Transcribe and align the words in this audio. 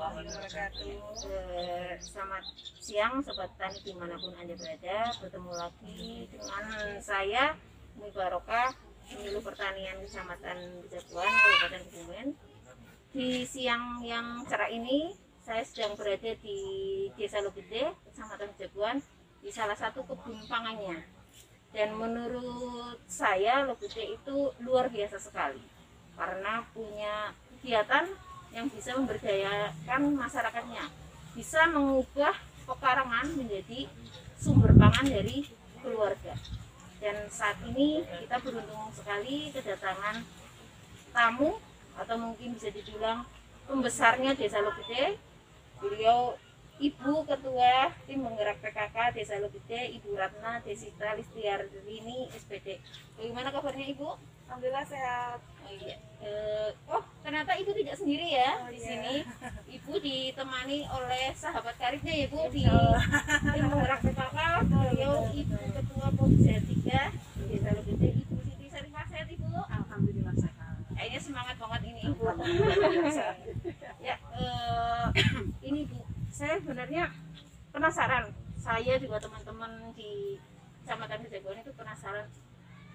Eh, 0.00 1.92
Selamat 2.00 2.40
siang 2.80 3.20
sobat 3.20 3.52
tani 3.60 3.84
di 3.84 3.92
mana 3.92 4.16
pun 4.16 4.32
anda 4.32 4.56
berada. 4.56 5.12
Bertemu 5.20 5.52
lagi 5.52 6.24
dengan 6.32 6.96
saya 7.04 7.52
Umi 8.00 8.08
Barokah, 8.08 8.72
penyuluh 9.12 9.44
pertanian 9.44 10.00
Kecamatan 10.00 10.88
Bejaguan, 10.88 11.28
Kabupaten 11.28 11.82
Kebumen. 11.84 12.28
Di 13.12 13.44
siang 13.44 14.00
yang 14.00 14.40
cerah 14.48 14.72
ini, 14.72 15.12
saya 15.44 15.60
sedang 15.68 15.92
berada 16.00 16.32
di 16.32 16.60
Desa 17.20 17.44
Lobede, 17.44 17.92
Kecamatan 18.08 18.56
Bejaguan, 18.56 19.04
di 19.44 19.52
salah 19.52 19.76
satu 19.76 20.00
kebun 20.08 20.48
pangannya. 20.48 20.96
Dan 21.76 21.92
menurut 22.00 23.04
saya 23.04 23.68
Lobede 23.68 24.16
itu 24.16 24.48
luar 24.64 24.88
biasa 24.88 25.20
sekali 25.20 25.60
karena 26.16 26.64
punya 26.72 27.36
kegiatan 27.60 28.29
yang 28.50 28.66
bisa 28.70 28.98
memberdayakan 28.98 30.02
masyarakatnya, 30.18 30.90
bisa 31.34 31.70
mengubah 31.70 32.34
pekarangan 32.66 33.26
menjadi 33.38 33.86
sumber 34.34 34.74
pangan 34.74 35.06
dari 35.06 35.46
keluarga. 35.82 36.34
Dan 37.00 37.16
saat 37.32 37.56
ini 37.64 38.04
kita 38.04 38.36
beruntung 38.44 38.92
sekali 38.92 39.48
kedatangan 39.54 40.20
tamu 41.10 41.56
atau 41.96 42.16
mungkin 42.20 42.54
bisa 42.54 42.68
dibilang 42.68 43.24
pembesarnya 43.64 44.36
Desa 44.36 44.60
Lobede. 44.60 45.16
Beliau 45.80 46.36
Ibu 46.80 47.28
Ketua 47.28 47.92
Tim 48.08 48.24
Penggerak 48.24 48.56
PKK 48.64 48.96
Desa 49.12 49.36
Lobede, 49.36 49.92
Ibu 50.00 50.16
Ratna 50.16 50.64
Desita 50.64 51.12
Listiarini 51.12 52.32
SPD. 52.32 52.80
Bagaimana 53.20 53.52
kabarnya 53.52 53.84
Ibu? 53.92 54.08
Alhamdulillah 54.48 54.86
sehat. 54.88 55.38
Oh 55.44 55.70
iya. 55.70 55.94
Eh, 56.20 56.68
oh 56.88 57.04
ternyata 57.22 57.52
ibu 57.56 57.70
tidak 57.72 57.96
sendiri 57.96 58.34
ya 58.34 58.64
Oh, 58.64 58.68
di 58.72 58.80
iya. 58.80 58.88
sini. 58.88 59.14
Ibu 59.76 59.92
ditemani 60.00 60.88
oleh 60.88 61.30
sahabat 61.36 61.76
karibnya 61.76 62.12
ya 62.16 62.26
bu 62.32 62.48
di 62.48 62.64
tim 62.64 63.64
penggerak 63.70 64.00
PKK. 64.00 64.38
Beliau 64.66 65.14
ibu 65.36 65.56
ketua 65.76 66.08
Pomja 66.16 66.56
3 66.58 67.46
Desa 67.46 67.70
Lobede, 67.76 68.08
Ibu 68.24 68.34
Siti 68.42 68.66
Sarifah 68.72 69.04
sehat 69.06 69.28
ibu. 69.28 69.46
Alhamdulillah 69.52 70.34
sehat. 70.34 70.76
Kayaknya 70.96 71.20
semangat 71.22 71.56
banget 71.60 71.80
ini 71.92 72.00
ibu. 72.08 72.24
ya 74.00 74.16
eh, 74.34 75.06
ini 75.62 75.80
bu, 75.86 76.00
saya 76.40 76.56
sebenarnya 76.56 77.12
penasaran. 77.68 78.32
Saya 78.56 78.96
juga 78.96 79.20
teman-teman 79.20 79.92
di 79.92 80.40
Kecamatan 80.80 81.20
Bejagoan 81.28 81.60
itu 81.60 81.72
penasaran 81.76 82.24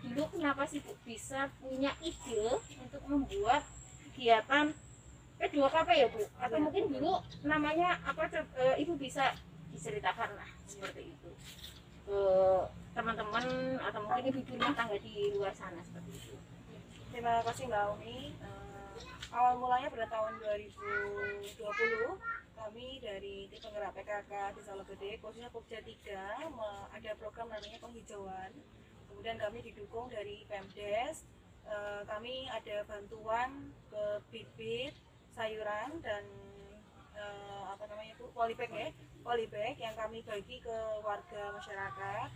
dulu 0.06 0.38
kenapa 0.38 0.70
sih 0.70 0.86
Bu 0.86 0.94
bisa 1.02 1.50
punya 1.58 1.90
ide 2.06 2.62
untuk 2.78 3.02
membuat 3.10 3.66
kegiatan 4.06 4.70
P2KP 5.42 5.90
ya 5.98 6.08
Bu? 6.14 6.22
Atau 6.38 6.58
Iya. 6.62 6.64
mungkin 6.70 6.84
dulu 6.94 7.14
namanya 7.42 7.98
apa 8.06 8.30
eh, 8.30 8.76
Ibu 8.86 9.02
bisa 9.02 9.34
diceritakan 9.74 10.38
lah 10.38 10.50
seperti 10.70 11.10
itu 11.10 11.30
ke 12.06 12.22
teman-teman 12.94 13.44
atau 13.82 14.00
mungkin 14.06 14.30
ibu 14.30 14.40
rumah 14.56 14.72
tangga 14.78 14.96
di 15.02 15.34
luar 15.36 15.52
sana 15.52 15.82
seperti 15.82 16.16
itu. 16.16 16.36
Terima 17.12 17.42
kasih 17.44 17.66
Mbak 17.68 17.84
Umi. 17.98 18.18
Awal 19.36 19.60
mulanya 19.60 19.92
pada 19.92 20.08
tahun 20.08 20.40
2020 20.40 21.60
kami 22.56 22.88
dari 23.04 23.52
tim 23.52 23.60
penggerak 23.68 23.92
PKK 23.92 24.32
Desa 24.56 24.80
Lobede 24.80 25.20
khususnya 25.20 25.52
Pokja 25.52 25.84
3 25.84 26.48
me- 26.56 26.88
ada 26.96 27.12
program 27.20 27.52
namanya 27.52 27.76
penghijauan. 27.84 28.56
Kemudian 29.12 29.36
kami 29.36 29.60
didukung 29.60 30.08
dari 30.08 30.48
Pemdes. 30.48 31.28
Eh, 31.68 32.02
kami 32.08 32.48
ada 32.48 32.88
bantuan 32.88 33.76
ke 33.92 34.04
bibit 34.32 34.96
sayuran 35.36 36.00
dan 36.00 36.24
eh, 37.20 37.64
apa 37.68 37.92
namanya 37.92 38.16
itu 38.16 38.32
polybag 38.32 38.72
ya 38.72 38.88
polybag 39.20 39.76
yang 39.76 40.00
kami 40.00 40.24
bagi 40.24 40.64
ke 40.64 40.78
warga 41.04 41.52
masyarakat 41.60 42.30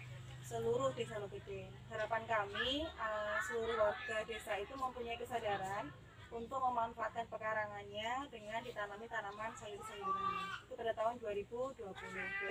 seluruh 0.44 0.92
desa 1.00 1.16
Lobede. 1.16 1.72
Harapan 1.88 2.28
kami 2.28 2.84
eh, 2.84 3.38
seluruh 3.48 3.88
warga 3.88 4.18
desa 4.28 4.60
itu 4.60 4.76
mempunyai 4.76 5.16
kesadaran 5.16 5.88
untuk 6.30 6.60
memanfaatkan 6.62 7.26
pekarangannya 7.28 8.30
dengan 8.30 8.62
ditanami 8.62 9.06
tanaman 9.10 9.52
sayur-sayuran. 9.58 10.34
Itu 10.70 10.74
pada 10.78 10.94
tahun 10.94 11.16
2020. 11.18 11.90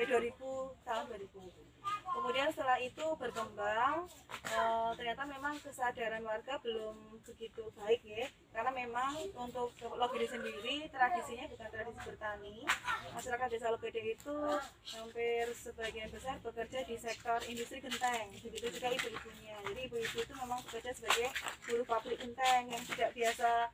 Eh 0.02 0.06
2000 0.06 0.86
tahun 0.86 1.04
2000. 1.06 1.68
Kemudian 2.08 2.48
setelah 2.50 2.78
itu 2.82 3.06
berkembang 3.16 4.10
eh, 4.50 4.90
ternyata 4.98 5.22
memang 5.28 5.54
kesadaran 5.62 6.24
warga 6.26 6.58
belum 6.60 7.22
begitu 7.22 7.62
baik 7.76 8.02
ya 8.02 8.26
karena 8.58 8.74
memang 8.74 9.12
untuk 9.36 9.70
Logede 10.00 10.26
sendiri 10.26 10.88
tradisinya 10.90 11.46
bukan 11.52 11.68
tradisi 11.70 12.00
bertani 12.02 12.56
masyarakat 13.14 13.48
desa 13.52 13.68
Logede 13.70 14.02
itu 14.02 14.36
hampir 14.96 15.44
sebagian 15.54 16.08
besar 16.10 16.40
bekerja 16.40 16.82
di 16.88 16.96
sektor 16.96 17.38
industri 17.46 17.78
genteng 17.78 18.32
begitu 18.40 18.66
juga 18.72 18.88
ibu-ibunya 18.90 19.56
jadi 19.68 19.80
ibu-ibu 19.86 20.16
itu 20.24 20.32
memang 20.34 20.58
bekerja 20.66 20.90
sebagai 20.96 21.28
buruh 21.68 21.86
pabrik 21.86 22.18
genteng 22.18 22.64
yang 22.72 22.82
tidak 22.88 23.10
biasa 23.14 23.67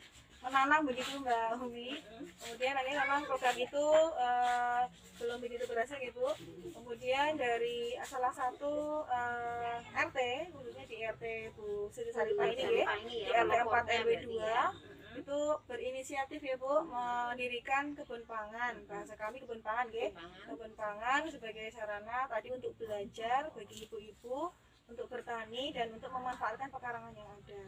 menanam 0.45 0.85
begitu 0.85 1.17
Mbak 1.25 1.57
Umi 1.57 1.97
kemudian 2.37 2.77
akhirnya 2.77 3.01
memang 3.09 3.25
program 3.25 3.57
itu 3.57 3.87
eh, 4.21 4.83
belum 5.17 5.39
begitu 5.41 5.65
berhasil 5.65 5.97
gitu. 5.97 6.27
Kemudian 6.75 7.41
dari 7.41 7.97
salah 8.05 8.29
satu 8.29 9.05
eh, 9.09 9.81
RT 10.05 10.19
khususnya 10.53 10.85
di 10.85 10.97
RT 11.01 11.25
Bu 11.57 11.89
Siti 11.89 12.13
Saripah 12.13 12.45
ini 12.53 12.85
ya 12.85 12.93
di 13.01 13.19
RT 13.25 13.41
4 13.41 13.49
melaporkan 13.49 13.85
RW 13.89 14.05
berarti 14.05 14.27
2 14.29 14.45
ya. 14.45 14.67
itu 15.15 15.41
berinisiatif 15.71 16.41
ya 16.45 16.57
Bu 16.61 16.85
mendirikan 16.93 17.97
kebun 17.97 18.23
pangan. 18.29 18.85
Bahasa 18.85 19.17
kami 19.17 19.41
kebun 19.41 19.65
pangan 19.65 19.89
ya. 19.97 20.13
Kebun 20.45 20.77
pangan 20.77 21.25
sebagai 21.33 21.73
sarana 21.73 22.29
tadi 22.29 22.53
untuk 22.53 22.77
belajar 22.77 23.49
bagi 23.57 23.89
ibu-ibu 23.89 24.53
untuk 24.85 25.09
bertani 25.09 25.73
dan 25.73 25.89
untuk 25.89 26.13
memanfaatkan 26.13 26.69
pekarangan 26.69 27.17
yang 27.17 27.31
ada. 27.33 27.65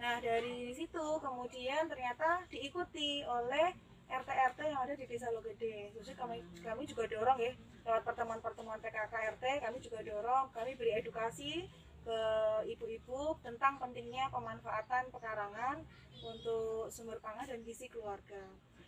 Nah 0.00 0.16
dari 0.24 0.72
situ 0.72 1.06
kemudian 1.20 1.84
ternyata 1.84 2.40
diikuti 2.48 3.20
oleh 3.28 3.76
RT-RT 4.10 4.58
yang 4.66 4.80
ada 4.82 4.94
di 4.96 5.04
Desa 5.06 5.28
Logede. 5.30 5.92
Khusus 5.94 6.16
kami 6.16 6.40
kami 6.64 6.82
juga 6.88 7.04
dorong 7.06 7.38
ya 7.38 7.52
lewat 7.84 8.02
pertemuan-pertemuan 8.08 8.80
PKK 8.80 9.12
RT 9.38 9.44
kami 9.60 9.78
juga 9.84 10.00
dorong 10.02 10.48
kami 10.56 10.72
beri 10.74 10.96
edukasi 10.98 11.68
ke 12.00 12.18
ibu-ibu 12.64 13.36
tentang 13.44 13.76
pentingnya 13.76 14.32
pemanfaatan 14.32 15.12
pekarangan 15.12 15.84
untuk 16.24 16.88
sumber 16.88 17.20
pangan 17.20 17.44
dan 17.44 17.60
gizi 17.60 17.92
keluarga. 17.92 18.40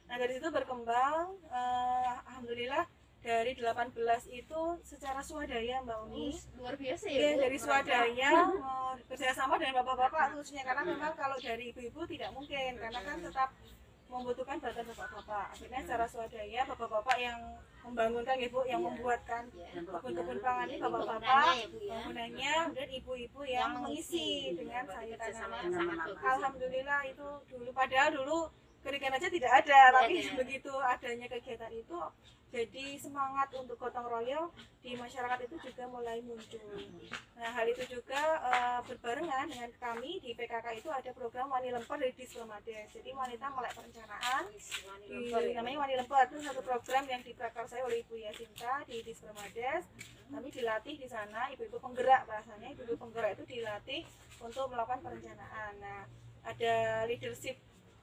Nah 0.08 0.16
dari 0.16 0.36
situ 0.36 0.48
berkembang, 0.48 1.36
eh, 1.48 2.12
alhamdulillah 2.28 2.84
dari 3.22 3.54
18 3.54 3.94
itu 4.28 4.60
secara 4.82 5.22
swadaya 5.22 5.78
Mbak 5.80 5.98
Uni. 6.04 6.34
luar 6.58 6.74
biasa 6.74 7.06
ya 7.06 7.14
Iya, 7.14 7.28
Bu. 7.32 7.40
dari 7.40 7.56
swadaya 7.56 8.30
bekerjasama 9.00 9.54
dengan 9.56 9.74
bapak-bapak 9.80 10.34
khususnya 10.34 10.62
karena 10.62 10.82
memang 10.84 11.14
kalau 11.14 11.38
dari 11.38 11.70
ibu-ibu 11.70 12.02
tidak 12.04 12.30
mungkin 12.30 12.70
karena 12.76 13.00
kan 13.00 13.16
tetap 13.18 13.48
membutuhkan 14.06 14.60
bantuan 14.60 14.84
bapak-bapak. 14.84 15.46
Akhirnya 15.50 15.80
secara 15.80 16.04
swadaya 16.04 16.60
bapak-bapak 16.66 17.16
yang 17.16 17.38
membangunkan 17.80 18.36
ibu 18.38 18.60
yang 18.62 18.78
Iya. 18.78 18.86
membuatkan 18.90 19.42
Ya. 19.54 19.80
kebun-kebun 19.80 20.38
pangan 20.38 20.66
ini 20.66 20.74
Ini 20.74 20.82
bapak-bapak 20.84 21.44
bangunannya 21.80 22.36
ya 22.36 22.54
ya. 22.60 22.74
dan 22.74 22.88
ibu-ibu 22.92 23.40
yang 23.42 23.68
mengisi 23.72 24.28
dengan 24.52 24.84
sayur 24.84 25.16
kerjasama 25.16 25.56
tanaman. 25.62 25.96
yang. 25.96 26.26
Alhamdulillah 26.28 27.00
itu 27.06 27.28
dulu 27.48 27.70
padahal 27.72 28.10
dulu 28.12 28.38
keringan 28.82 29.14
aja 29.14 29.28
tidak 29.28 29.52
ada 29.56 29.80
tapi 29.94 30.14
begitu 30.42 30.72
adanya 30.76 31.26
kegiatan 31.28 31.70
itu 31.72 31.98
jadi 32.52 33.00
semangat 33.00 33.48
untuk 33.56 33.80
gotong 33.80 34.04
royong 34.04 34.52
di 34.84 34.92
masyarakat 34.92 35.48
itu 35.48 35.56
juga 35.56 35.88
mulai 35.88 36.20
muncul. 36.20 36.60
Nah 37.40 37.48
hal 37.48 37.64
itu 37.64 37.80
juga 37.88 38.20
eh, 38.44 38.80
berbarengan 38.84 39.48
dengan 39.48 39.72
kami 39.80 40.20
di 40.20 40.36
PKK 40.36 40.76
itu 40.76 40.92
ada 40.92 41.16
program 41.16 41.48
Wani 41.48 41.72
Lempar 41.72 41.96
dari 41.96 42.12
Dispromades. 42.12 42.92
Jadi 42.92 43.08
wanita 43.16 43.48
melek 43.56 43.72
perencanaan 43.72 44.52
di, 45.08 45.32
namanya 45.56 45.78
Wani 45.80 45.94
Lempar 45.96 46.28
itu 46.28 46.44
satu 46.44 46.60
program 46.60 47.08
yang 47.08 47.24
diprakarsai 47.24 47.80
oleh 47.88 48.04
Ibu 48.04 48.20
Yasinta 48.20 48.84
di 48.84 49.00
Dispromades. 49.00 49.88
Kami 50.28 50.48
dilatih 50.52 50.94
di 51.00 51.08
sana 51.08 51.48
ibu-ibu 51.56 51.80
penggerak 51.80 52.28
bahasanya 52.28 52.68
ibu-ibu 52.76 53.00
penggerak 53.00 53.40
itu 53.40 53.48
dilatih 53.48 54.04
untuk 54.44 54.68
melakukan 54.68 55.00
perencanaan. 55.00 55.72
Nah 55.80 56.04
ada 56.44 57.08
leadership 57.08 57.56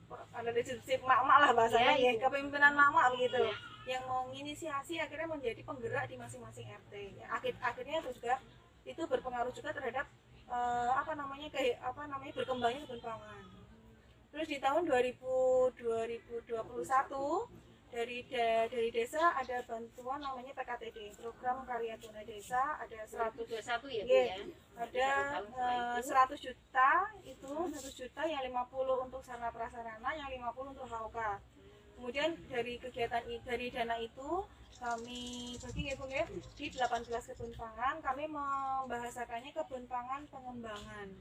ada 0.10 0.50
leadership 0.50 1.06
mak-mak 1.06 1.38
lah 1.38 1.52
bahasanya 1.54 1.94
Iya, 1.94 2.02
ya, 2.02 2.12
Ibu. 2.18 2.22
kepemimpinan 2.26 2.74
mak-mak 2.74 3.14
begitu 3.14 3.46
Iya. 3.46 3.69
Yang 3.90 4.06
menginisiasi 4.06 5.02
akhirnya 5.02 5.26
menjadi 5.28 5.62
penggerak 5.66 6.06
di 6.06 6.16
masing-masing 6.16 6.70
RT. 6.70 6.94
Ya, 7.18 7.26
akhir 7.34 7.58
akhirnya 7.60 7.98
itu 8.00 8.12
juga 8.14 8.38
itu 8.86 9.02
berpengaruh 9.04 9.50
juga 9.50 9.74
terhadap 9.74 10.06
eh, 10.46 10.92
apa 10.94 11.14
namanya 11.14 11.50
kayak 11.50 11.82
apa 11.82 12.06
namanya 12.06 12.34
berkembangnya 12.34 12.86
kebun 12.86 13.02
pangan. 13.02 13.44
Terus 14.30 14.46
di 14.46 14.58
tahun 14.62 14.86
2000 14.86 15.74
2021 15.74 17.50
dari 17.90 18.22
da- 18.30 18.70
dari 18.70 18.90
desa 18.94 19.34
ada 19.34 19.66
bantuan 19.66 20.22
namanya 20.22 20.54
PKTD 20.54 21.18
program 21.18 21.66
karya 21.66 21.98
tunai 21.98 22.22
desa 22.22 22.78
ada 22.78 23.02
100 23.02 23.50
121 23.50 23.90
ya 23.90 24.04
Bu 24.06 24.14
Iya. 24.14 24.26
ya. 24.30 24.38
ada 24.78 25.10
Satu 25.10 25.50
tahun 25.50 25.98
eh, 25.98 26.02
setelah 26.06 26.26
100 26.30 26.46
juta 26.46 26.90
itu 27.26 27.50
100 27.50 27.90
juta 27.98 28.22
yang 28.24 28.42
50 28.46 29.06
untuk 29.10 29.22
sarana 29.26 29.50
prasarana 29.50 30.10
yang 30.14 30.30
50 30.30 30.70
untuk 30.70 30.86
HOK 30.86 31.18
kemudian 32.00 32.32
dari 32.48 32.80
kegiatan 32.80 33.28
dari 33.44 33.68
dana 33.76 34.00
itu 34.00 34.48
kami 34.80 35.60
bagi 35.60 35.92
ya 35.92 35.96
ya 36.08 36.24
di 36.56 36.72
18 36.72 37.12
kebun 37.12 37.52
pangan 37.60 38.00
kami 38.00 38.32
membahasakannya 38.32 39.52
kebun 39.52 39.84
pangan 39.92 40.24
pengembangan. 40.32 41.12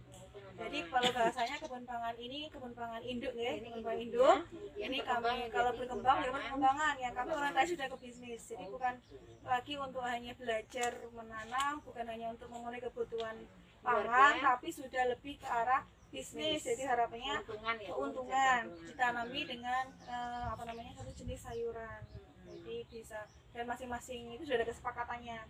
Jadi 0.54 0.78
kalau 0.86 1.10
bahasanya 1.10 1.58
kebun 1.58 1.82
pangan 1.82 2.14
ini 2.22 2.46
kebun 2.54 2.70
pangan 2.78 3.02
induk 3.02 3.34
ya 3.34 3.58
kebun 3.58 3.82
pangan 3.82 3.98
induk 3.98 4.38
ini 4.78 5.02
kami 5.02 5.50
kalau 5.50 5.74
berkembang 5.74 6.22
ya 6.22 6.30
perkembangan 6.30 6.94
yang 7.02 7.14
kami 7.18 7.30
orientasi 7.34 7.74
sudah 7.74 7.88
ke 7.90 7.98
bisnis. 7.98 8.42
Jadi 8.46 8.70
bukan 8.70 8.94
lagi 9.42 9.74
untuk 9.74 10.06
hanya 10.06 10.38
belajar 10.38 10.94
menanam 11.10 11.82
bukan 11.82 12.06
hanya 12.06 12.30
untuk 12.30 12.46
memenuhi 12.54 12.78
kebutuhan 12.78 13.34
pangan 13.82 14.38
tapi 14.38 14.70
sudah 14.70 15.02
lebih 15.10 15.34
ke 15.42 15.48
arah 15.50 15.82
bisnis 16.08 16.64
jadi 16.64 16.88
harapannya 16.88 17.44
keuntungan 17.44 17.76
ya 17.76 17.90
keuntungan. 17.92 18.62
ditanami 18.88 19.40
dengan 19.44 19.84
eh, 20.08 20.46
apa 20.48 20.62
namanya 20.64 20.92
satu 20.96 21.12
jenis 21.12 21.40
sayuran. 21.44 22.00
Jadi 22.48 22.76
bisa 22.88 23.20
dan 23.52 23.64
masing-masing 23.68 24.32
itu 24.32 24.42
sudah 24.48 24.58
ada 24.60 24.68
kesepakatannya. 24.72 25.40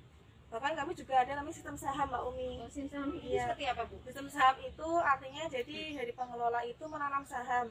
Bahkan 0.48 0.72
kami 0.80 0.92
juga 0.96 1.14
ada 1.22 1.32
namanya 1.38 1.56
sistem 1.60 1.76
saham 1.76 2.08
mbak 2.08 2.22
Umi. 2.26 2.58
Oh, 2.64 2.70
sistem 2.72 3.12
ini 3.20 3.36
Iya. 3.36 3.52
seperti 3.52 3.64
apa 3.68 3.82
Bu? 3.86 3.96
sistem 4.02 4.26
saham 4.26 4.56
itu 4.64 4.88
artinya 4.98 5.44
jadi 5.46 5.78
dari 5.94 6.12
pengelola 6.16 6.60
itu 6.64 6.84
menanam 6.88 7.22
saham. 7.22 7.68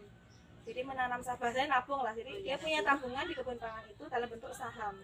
Jadi 0.64 0.82
menanam 0.86 1.20
saham 1.26 1.40
bahasanya 1.42 1.68
nabung 1.82 2.02
lah. 2.06 2.14
Jadi 2.16 2.32
Oh, 2.32 2.40
dia 2.46 2.54
iya. 2.54 2.62
punya 2.62 2.80
tabungan 2.86 3.26
di 3.28 3.34
kebun 3.34 3.58
pangan 3.58 3.86
itu 3.90 4.04
dalam 4.08 4.28
bentuk 4.30 4.54
saham 4.54 4.96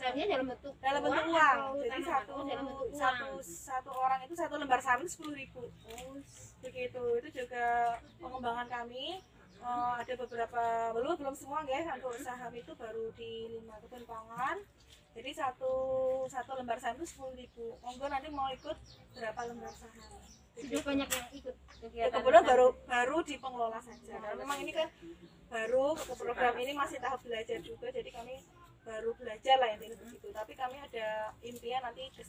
Sahamnya 0.00 0.26
dalam 0.32 0.46
bentuk 0.48 0.74
dalam 0.80 1.00
bentuk 1.04 1.24
uang. 1.28 1.58
jadi 1.84 2.00
satu 2.08 2.34
dalam 2.48 2.64
bentuk 2.72 2.88
uang. 2.88 2.96
satu 2.96 3.28
satu 3.44 3.90
orang 3.92 4.20
itu 4.24 4.32
satu 4.32 4.54
lembar 4.56 4.80
saham 4.80 5.04
itu 5.04 5.12
sepuluh 5.12 5.36
ribu. 5.36 5.68
Oh, 5.68 6.16
begitu. 6.64 7.04
Itu 7.20 7.28
juga 7.44 7.64
pengembangan 8.16 8.64
kami. 8.72 9.20
Eh, 9.60 9.92
ada 10.00 10.12
beberapa 10.16 10.62
belum 10.96 11.20
belum 11.20 11.34
semua 11.36 11.60
ya. 11.68 11.84
Untuk 12.00 12.16
saham 12.24 12.52
itu 12.56 12.72
baru 12.80 13.12
di 13.12 13.60
lima 13.60 13.76
kebun 13.84 14.08
pangan. 14.08 14.56
Jadi 15.12 15.30
satu 15.36 15.74
satu 16.32 16.56
lembar 16.56 16.80
saham 16.80 16.96
itu 16.96 17.12
sepuluh 17.12 17.36
ribu. 17.36 17.76
Monggo 17.84 18.08
nanti 18.08 18.32
mau 18.32 18.48
ikut 18.48 18.76
berapa 19.12 19.40
lembar 19.52 19.74
saham. 19.76 20.16
Sudah 20.56 20.80
banyak 20.80 21.08
yang 21.12 21.28
ikut 21.44 21.56
ya 21.56 21.76
kegiatan 21.76 22.20
kebetulan 22.20 22.40
bersama. 22.40 22.48
baru 22.48 22.66
baru 22.88 23.16
di 23.20 23.34
pengelola 23.36 23.80
saja. 23.84 24.16
Karena 24.16 24.40
memang 24.40 24.58
ini 24.64 24.72
kan 24.72 24.88
baru 25.52 25.92
ke 25.92 26.12
program 26.16 26.54
ini 26.56 26.72
masih 26.72 26.96
tahap 27.04 27.20
belajar 27.20 27.60
juga. 27.60 27.92
Jadi 27.92 28.08
kami 28.16 28.40
baru 28.84 29.10
belajar 29.16 29.56
lah 29.60 29.68
intinya 29.76 29.96
begitu. 30.00 30.26
Tapi 30.32 30.52
kami 30.56 30.76
ada 30.80 31.34
impian 31.44 31.82
nanti 31.84 32.08
ke 32.12 32.22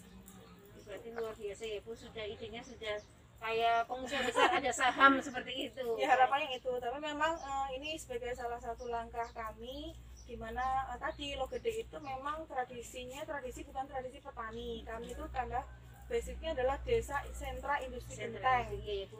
berarti 0.86 1.10
luar 1.16 1.34
biasa 1.36 1.64
ya 1.64 1.80
Bu. 1.84 1.92
Sudah 1.96 2.26
idenya 2.28 2.62
sudah 2.64 2.96
kayak 3.42 3.90
pengusaha 3.90 4.22
besar 4.22 4.50
ada 4.54 4.72
saham 4.72 5.18
seperti 5.26 5.72
itu. 5.74 5.88
Ya 5.98 6.14
harapannya 6.14 6.54
itu 6.56 6.72
tapi 6.78 6.98
memang 7.02 7.34
eh, 7.40 7.68
ini 7.82 7.98
sebagai 7.98 8.38
salah 8.38 8.62
satu 8.62 8.86
langkah 8.88 9.28
kami 9.34 9.98
di 10.30 10.36
mana 10.38 10.88
eh, 10.94 11.00
tadi 11.02 11.34
lo 11.36 11.50
gede 11.50 11.84
itu 11.88 11.98
memang 11.98 12.46
tradisinya 12.46 13.26
tradisi 13.26 13.66
bukan 13.66 13.90
tradisi 13.90 14.22
petani. 14.22 14.86
Kami 14.86 15.08
itu 15.12 15.26
karena 15.34 15.66
basicnya 16.12 16.52
adalah 16.52 16.76
desa 16.84 17.24
sentra 17.32 17.80
industri 17.80 18.20
genteng 18.20 18.68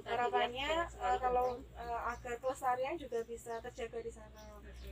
harapannya 0.04 0.68
sekali 0.92 1.18
kalau 1.24 1.48
eh, 1.80 2.00
agar 2.12 2.36
pelestarian 2.44 3.00
juga 3.00 3.24
bisa 3.24 3.64
terjaga 3.64 4.04
di 4.04 4.12
sana 4.12 4.44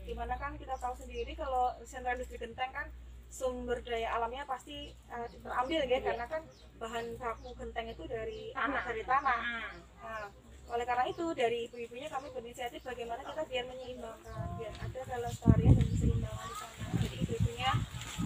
di 0.07 0.13
mana 0.16 0.40
kan 0.40 0.56
kita 0.56 0.80
tahu 0.80 0.96
sendiri 0.96 1.36
kalau 1.36 1.75
sentra 1.84 2.16
industri 2.16 2.40
genteng 2.40 2.72
kan 2.72 2.88
sumber 3.28 3.84
daya 3.84 4.16
alamnya 4.16 4.48
pasti 4.48 4.96
eh, 4.96 5.28
terambil 5.44 5.84
ya 5.86 6.00
karena 6.00 6.25
kan 6.25 6.42
bahan 6.80 7.06
baku 7.19 7.51
genteng 7.60 7.92
itu 7.92 8.07
dari 8.07 8.56
tanah 8.56 8.84
dari 8.88 9.04
tanah 9.04 9.40
Ah. 9.44 9.72
Nah, 10.00 10.28
oleh 10.69 10.86
karena 10.86 11.06
itu 11.10 11.25
dari 11.34 11.66
ibu-ibunya 11.66 12.07
kami 12.13 12.30
berinisiatif 12.30 12.86
bagaimana 12.86 13.25
kita 13.25 13.42
biar 13.50 13.66
menyeimbangkan, 13.68 14.48
biar 14.62 14.74
ada 14.78 15.01
kelestarian 15.01 15.74
dan 15.74 15.88
keseimbangan 15.90 16.46
di 16.46 16.56
sana. 16.56 16.86
Jadi 17.01 17.16
ibu-ibunya 17.25 17.72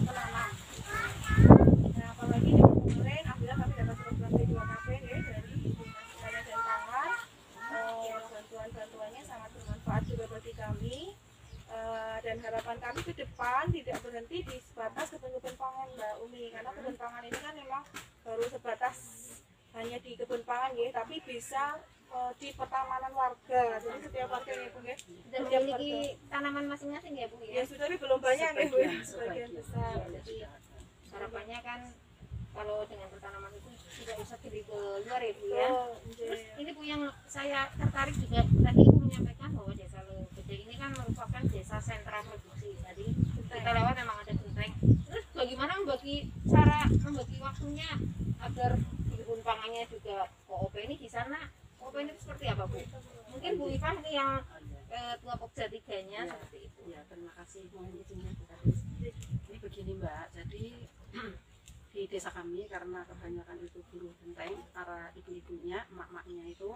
menanam. 0.04 0.50
Nah, 1.96 2.08
apalagi 2.12 2.52
kemarin, 2.84 3.22
alhamdulillah 3.24 3.58
kami 3.58 3.72
dapat 3.74 3.96
program 3.96 4.30
B2KP 4.34 4.88
ya 5.02 5.18
dari 5.24 5.54
Daya 6.20 6.40
dan. 6.44 7.12
Eh, 7.74 8.16
bantuan-bantuannya 8.30 9.22
sangat 9.24 9.50
bermanfaat 9.52 10.02
juga 10.06 10.24
bagi 10.28 10.52
kami. 10.54 10.98
Eh, 11.64 12.16
dan 12.22 12.36
harapan 12.38 12.76
kami 12.78 13.00
ke 13.02 13.12
depan 13.16 13.66
tidak 13.72 13.98
berhenti 13.98 14.38
di 14.44 14.56
sebatas 14.60 15.10
kebun-kebun 15.10 15.56
pangan 15.56 15.88
Mbak 15.96 16.14
Umi 16.22 16.44
karena 16.52 16.70
kebun 16.70 16.94
pangan 16.94 17.22
ini 17.24 17.34
kan 17.34 17.54
memang 17.56 17.82
baru 18.22 18.44
sebatas 18.46 18.96
hanya 19.74 19.98
di 19.98 20.14
kebun 20.14 20.44
pangan 20.46 20.70
ya 20.76 20.92
tapi 20.94 21.18
bisa 21.24 21.80
eh, 22.14 22.30
di 22.38 22.54
pertamanan 22.54 23.10
warga 23.10 23.80
jadi 23.80 23.98
setiap 24.06 24.28
warga 24.30 24.52
ya 24.54 24.68
Bu 24.70 24.80
ya 24.86 24.96
sudah 25.00 25.40
memiliki 25.42 25.92
tanaman 26.30 26.64
masing-masing 26.68 27.14
ya 27.16 27.26
Bu 27.26 27.42
ya 27.42 27.52
ya 27.58 27.62
sudah 27.66 27.84
tapi 27.90 27.96
belum 27.98 28.20
banyak 28.22 28.50
ya 28.54 28.66
Bu 28.70 28.76
ya 28.78 28.88
Sebagian, 28.92 29.02
sebagian 29.02 29.02
sebagian. 29.02 29.48
besar 29.58 29.94
jadi 30.14 30.34
harapannya 31.10 31.58
kan 31.64 31.80
kalau 32.54 32.86
dengan 32.86 33.10
pertanaman 33.10 33.50
itu 33.52 33.68
tidak 33.98 34.16
usah 34.16 34.38
beli 34.38 34.62
ke 34.62 34.78
luar 35.04 35.20
ya 35.20 35.32
Bu 35.34 35.46
ya 35.48 35.66
Oh, 35.66 35.90
Terus 36.14 36.40
iya. 36.40 36.54
ini 36.56 36.70
Bu 36.70 36.82
yang 36.82 37.02
saya 37.26 37.66
tertarik 37.74 38.14
juga 38.14 38.40
tadi 38.42 38.80
Ibu 38.80 38.98
menyampaikan 39.00 39.50
bahwa 39.52 39.72
desa 39.72 39.98
Legede 40.02 40.54
ini 40.56 40.74
kan 40.74 40.90
merupakan 40.92 41.42
desa 41.44 41.76
sentra 41.78 42.22
produksi. 42.22 42.78
Tadi 42.78 43.06
kita 43.50 43.70
lewat 43.70 43.94
memang 43.96 44.16
ada 44.18 44.32
genteng. 44.32 44.72
Terus 45.04 45.24
bagaimana 45.30 45.72
membagi 45.76 46.14
cara 46.44 46.78
membagi 46.86 47.36
waktunya 47.38 47.88
agar 48.40 48.70
kebun 49.08 49.40
pangannya 49.40 49.82
juga 49.88 50.28
koop 50.44 50.74
ini 50.76 50.94
di 50.94 51.08
sana 51.08 51.48
koop 51.76 51.96
ini 51.96 52.12
seperti 52.14 52.44
apa 52.46 52.64
Bu? 52.64 52.78
Mungkin 53.32 53.50
Bu 53.56 53.64
Iva 53.66 53.90
ini 53.98 54.10
yang 54.12 54.38
eh, 54.88 55.14
tua 55.18 55.34
Pokja 55.34 55.66
tiganya 55.66 56.22
Iya. 56.22 56.30
seperti 56.30 56.58
itu. 56.64 56.80
Ya, 56.86 57.00
terima 57.08 57.32
kasih 57.34 57.66
Bu. 57.68 57.82
Ini 57.82 59.56
begini 59.58 59.92
Mbak, 59.96 60.24
jadi 60.34 60.64
di 61.94 62.10
desa 62.10 62.26
kami 62.34 62.66
karena 62.66 63.06
kebanyakan 63.06 63.62
itu 63.62 63.78
buruh 63.94 64.10
genteng 64.18 64.58
para 64.74 65.14
ibu-ibunya, 65.14 65.86
emak-emaknya 65.94 66.50
itu. 66.50 66.74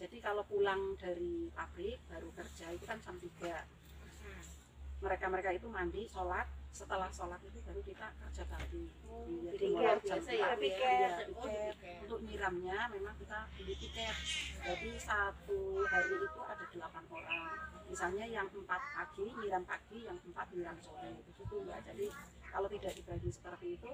Jadi 0.00 0.16
kalau 0.24 0.40
pulang 0.48 0.96
dari 0.96 1.52
pabrik 1.52 2.00
baru 2.08 2.32
kerja 2.32 2.72
itu 2.72 2.84
kan 2.88 2.96
jam 3.04 3.12
3. 3.20 5.04
Mereka-mereka 5.04 5.52
itu 5.52 5.68
mandi, 5.68 6.08
sholat, 6.08 6.48
setelah 6.72 7.12
sholat 7.12 7.36
itu 7.44 7.60
baru 7.60 7.84
kita 7.84 8.08
kerja 8.24 8.42
bakti. 8.48 8.88
Iya, 8.88 9.52
Jadi 9.52 9.66
luar 9.68 9.98
jam 10.00 10.16
ya 10.24 10.56
tiket, 10.56 10.80
ya. 10.80 11.12
Oh, 11.36 11.44
di 11.44 11.58
tiket. 11.68 11.96
Untuk 12.08 12.20
nyiramnya 12.24 12.78
memang 12.88 13.14
kita 13.20 13.38
beli 13.60 13.74
tiket. 13.76 14.16
Jadi 14.64 14.90
satu 14.96 15.84
hari 15.84 16.14
itu 16.24 16.40
ada 16.40 16.64
delapan 16.72 17.04
orang. 17.12 17.52
Misalnya 17.84 18.24
yang 18.24 18.48
empat 18.48 18.80
pagi 18.96 19.28
nyiram 19.28 19.62
pagi, 19.68 20.08
yang 20.08 20.16
empat 20.24 20.46
nyiram 20.56 20.76
sore. 20.80 21.12
Begitu 21.28 21.54
mbak. 21.68 21.84
Jadi 21.84 22.06
kalau 22.48 22.68
tidak 22.72 22.92
dibagi 22.96 23.28
seperti 23.28 23.66
itu, 23.76 23.92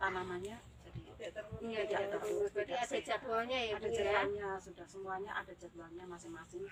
tanamannya 0.00 0.56
jadi 0.80 0.98
Tidak 1.20 1.44
Iya, 1.60 1.80
Tidak 1.84 2.04
terus. 2.16 2.50
Berarti 2.56 2.72
tidak 2.72 2.82
ada 2.88 2.98
jadwalnya 3.04 3.58
ya 3.60 3.74
ada 3.76 3.88
ya. 3.88 3.94
jadwalnya 4.00 4.48
sudah 4.58 4.86
semuanya 4.88 5.30
ada 5.36 5.52
jadwalnya 5.52 6.04
masing-masing 6.08 6.64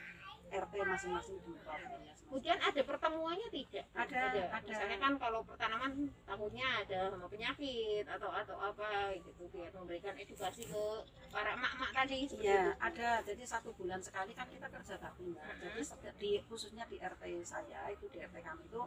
RT 0.48 0.74
masing-masing 0.84 1.36
di 1.44 1.52
ya, 1.60 2.14
Kemudian 2.28 2.58
ada 2.60 2.80
pertemuannya 2.84 3.48
tidak? 3.48 3.84
Ada, 3.96 4.18
ada. 4.52 4.60
Misalnya 4.68 4.98
kan 5.00 5.12
kalau 5.16 5.40
pertanaman 5.48 6.12
takutnya 6.28 6.66
ada 6.84 7.08
hama 7.08 7.24
penyakit 7.24 8.04
atau 8.04 8.28
atau 8.28 8.56
apa 8.60 9.16
gitu 9.16 9.48
biar 9.48 9.72
memberikan 9.72 10.12
edukasi 10.12 10.68
ke 10.68 10.84
para 11.32 11.56
emak-emak 11.56 11.90
tadi 11.96 12.28
Iya, 12.36 12.76
ada. 12.76 13.24
Jadi 13.24 13.42
satu 13.48 13.72
bulan 13.72 14.04
sekali 14.04 14.36
kan 14.36 14.44
kita 14.52 14.68
kerja 14.68 15.00
bakti, 15.00 15.24
Mbak. 15.32 15.54
Jadi 15.56 15.80
setiap- 15.80 16.16
di 16.20 16.30
khususnya 16.44 16.84
di 16.84 17.00
RT 17.00 17.24
saya 17.48 17.88
itu 17.88 18.04
di 18.12 18.20
RT 18.20 18.36
kami 18.44 18.62
itu 18.68 18.82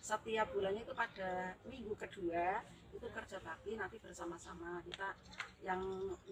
setiap 0.00 0.46
bulannya 0.56 0.80
itu 0.80 0.94
pada 0.96 1.52
minggu 1.68 1.92
kedua 2.00 2.64
itu 2.96 3.06
kerja 3.12 3.36
bakti 3.44 3.76
nanti 3.76 4.00
bersama-sama 4.00 4.80
kita 4.80 5.12
yang 5.60 5.80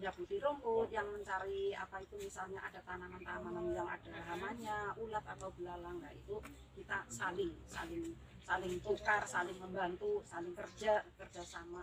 nyabuti 0.00 0.40
rumput, 0.40 0.88
yang 0.88 1.04
mencari 1.12 1.76
apa 1.76 2.00
itu 2.00 2.16
misalnya 2.16 2.60
ada 2.64 2.80
tanaman-tanaman 2.88 3.72
yang 3.76 3.88
ada 3.88 4.14
hamanya, 4.32 4.73
ulat 4.96 5.24
atau 5.26 5.48
belalang, 5.54 5.98
nah 5.98 6.12
itu 6.12 6.36
kita 6.74 7.04
saling 7.08 7.52
saling 7.66 8.04
saling 8.44 8.74
tukar, 8.80 9.24
saling 9.24 9.56
membantu, 9.56 10.20
saling 10.24 10.52
kerja 10.52 11.00
kerja 11.16 11.42
sama. 11.42 11.82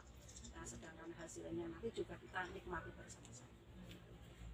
Nah, 0.51 0.63
sedangkan 0.63 1.09
hasilnya 1.17 1.65
nanti 1.67 1.89
juga 1.91 2.13
kita 2.15 2.45
nikmati 2.53 2.91
bersama-sama. 2.93 3.49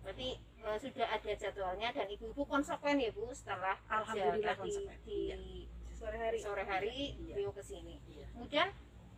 Berarti 0.03 0.29
eh, 0.39 0.77
sudah 0.79 1.08
ada 1.10 1.32
jadwalnya 1.36 1.89
dan 1.91 2.08
ibu-ibu 2.08 2.48
konsekuen 2.48 2.96
ya 2.98 3.12
Bu 3.12 3.27
setelah 3.36 3.75
Alhamdulillah 3.91 4.56
konsekuen. 4.56 4.98
di 5.03 5.67
sore 5.91 6.15
hari 6.15 6.39
sore 6.39 6.63
hari 6.63 6.96
Iya. 7.20 7.34
beliau 7.36 7.51
ke 7.51 7.60
sini. 7.60 8.00
Iya. 8.08 8.24
Kemudian 8.32 8.67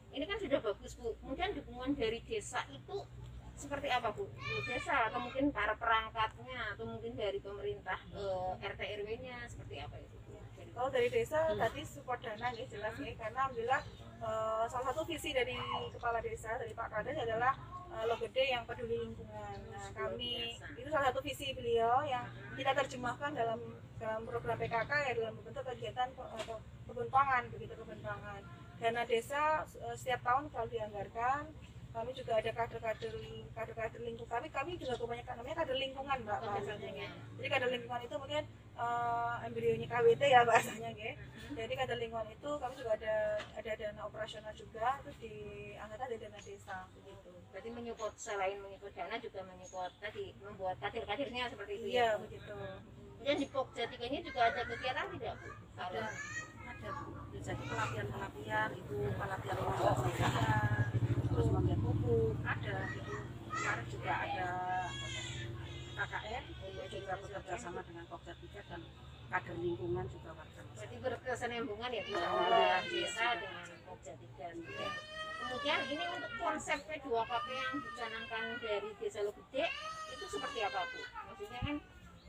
ini 0.10 0.26
kan 0.26 0.38
sudah 0.42 0.60
bagus 0.60 0.98
Bu. 0.98 1.14
Kemudian 1.22 1.54
dukungan 1.54 1.94
dari 1.94 2.26
desa 2.26 2.66
itu 2.74 3.06
seperti 3.60 3.92
apa 3.92 4.16
bu 4.16 4.24
desa 4.64 5.12
atau 5.12 5.20
mungkin 5.20 5.52
para 5.52 5.76
perangkatnya 5.76 6.74
atau 6.74 6.88
mungkin 6.88 7.12
dari 7.20 7.44
pemerintah 7.44 8.00
eh, 8.16 8.52
RT 8.64 8.82
RW-nya 9.04 9.38
seperti 9.52 9.84
apa 9.84 10.00
itu 10.00 10.18
Kalau 10.70 10.88
dari 10.88 11.12
desa 11.12 11.52
tadi 11.60 11.84
support 11.84 12.24
dana 12.24 12.56
nih 12.56 12.64
jelas 12.72 12.96
nih 13.04 13.12
karena 13.20 13.52
alhamdulillah 13.52 13.84
eh, 14.24 14.66
salah 14.72 14.86
satu 14.96 15.04
visi 15.04 15.36
dari 15.36 15.60
kepala 15.92 16.24
desa 16.24 16.56
dari 16.56 16.72
Pak 16.72 16.88
Kades 16.88 17.20
adalah 17.20 17.52
eh, 17.92 18.04
lo 18.08 18.16
gede 18.16 18.56
yang 18.56 18.64
peduli 18.64 18.96
lingkungan. 19.04 19.60
Nah 19.76 19.92
kami 19.92 20.56
itu 20.80 20.88
salah 20.88 21.12
satu 21.12 21.20
visi 21.20 21.52
beliau 21.52 22.00
yang 22.08 22.24
kita 22.56 22.72
terjemahkan 22.72 23.36
dalam 23.36 23.60
dalam 24.00 24.24
program 24.24 24.56
PKK 24.56 24.92
ya 25.12 25.12
dalam 25.20 25.36
bentuk 25.44 25.68
kegiatan 25.68 26.08
atau 26.16 26.64
kebun 26.88 27.12
pangan 27.12 27.44
begitu 27.52 27.76
kebun 27.76 28.00
pangan. 28.00 28.40
Dana 28.80 29.04
desa 29.04 29.68
setiap 30.00 30.24
tahun 30.24 30.48
selalu 30.48 30.80
dianggarkan. 30.80 31.44
Kami 31.90 32.12
juga 32.14 32.32
ada 32.38 32.52
kader-kader 32.54 33.14
kader-kader 33.52 34.02
lingkungan 34.02 34.30
kami 34.30 34.48
kami 34.50 34.72
juga 34.78 34.94
kebanyakan 34.96 35.36
namanya 35.42 35.58
kader 35.60 35.78
lingkungan 35.78 36.18
mbak 36.22 36.40
bahasanya. 36.40 37.08
Jadi 37.36 37.48
kader 37.50 37.70
lingkungan 37.70 38.02
itu 38.06 38.16
mungkin 38.16 38.44
eh, 38.78 39.36
embrionya 39.44 39.88
KWT 39.90 40.22
ya 40.24 40.42
bahasanya 40.46 40.90
gitu. 40.94 41.22
Jadi 41.50 41.74
kader 41.74 41.98
lingkungan 41.98 42.30
itu 42.30 42.50
kami 42.56 42.74
juga 42.78 42.92
ada 42.94 43.16
ada 43.58 43.72
dana 43.74 44.02
operasional 44.06 44.54
juga 44.54 45.02
itu 45.02 45.12
di 45.18 45.34
angkatan 45.76 46.08
dari 46.14 46.22
dana 46.22 46.40
desa 46.40 46.78
begitu. 46.94 47.34
berarti 47.50 47.70
menyupport 47.74 48.14
selain 48.14 48.62
menyupport 48.62 48.94
dana 48.94 49.18
juga 49.18 49.42
menyupport 49.42 49.90
tadi 49.98 50.38
membuat 50.38 50.78
kader-kadernya 50.78 51.50
seperti 51.50 51.74
itu 51.82 51.86
Iya 51.90 52.14
ya 52.14 52.22
begitu. 52.22 52.54
kemudian 53.18 53.38
di 53.42 53.48
Pokja 53.50 53.84
tiga 53.90 54.06
ini 54.06 54.22
juga 54.22 54.40
ada 54.46 54.62
kegiatan 54.64 55.06
tidak 55.18 55.34
bu 55.42 55.50
ada 55.82 56.02
ada 56.70 56.90
Bu. 56.94 57.10
jadi 57.42 57.64
pelatihan 57.66 58.08
pelatihan 58.08 58.70
itu 58.78 58.96
pelatihan 59.18 59.58
olahraga 59.58 60.30
terus 61.40 61.56
membuat 61.56 61.80
pupuk 61.80 62.36
ada 62.44 62.76
itu 63.00 63.16
kemarin 63.48 63.86
juga 63.88 64.12
ada 64.12 64.50
KKN 65.96 66.44
juga 66.92 67.14
bekerja 67.16 67.56
sama 67.56 67.80
dengan 67.88 68.04
Pokja 68.12 68.36
Tiga 68.44 68.60
dan 68.68 68.84
kader 69.32 69.56
lingkungan 69.56 70.04
juga 70.12 70.36
warga 70.36 70.62
berarti 70.76 70.96
berkesinambungan 71.00 71.96
ya 71.96 72.04
antara 72.12 72.60
iya. 72.60 72.92
desa 72.92 73.28
dengan 73.40 73.68
Pokja 73.88 74.14
tiga 74.20 74.48
ya. 74.52 74.90
kemudian 75.40 75.80
ini 75.88 76.04
untuk 76.12 76.32
konsep 76.44 76.80
P2KP 76.84 77.48
yang 77.56 77.76
dicanangkan 77.88 78.44
dari 78.60 78.90
desa 79.00 79.24
Lugede 79.24 79.64
itu 80.12 80.26
seperti 80.28 80.60
apa 80.68 80.92
bu 80.92 81.02
maksudnya 81.24 81.60
kan 81.64 81.76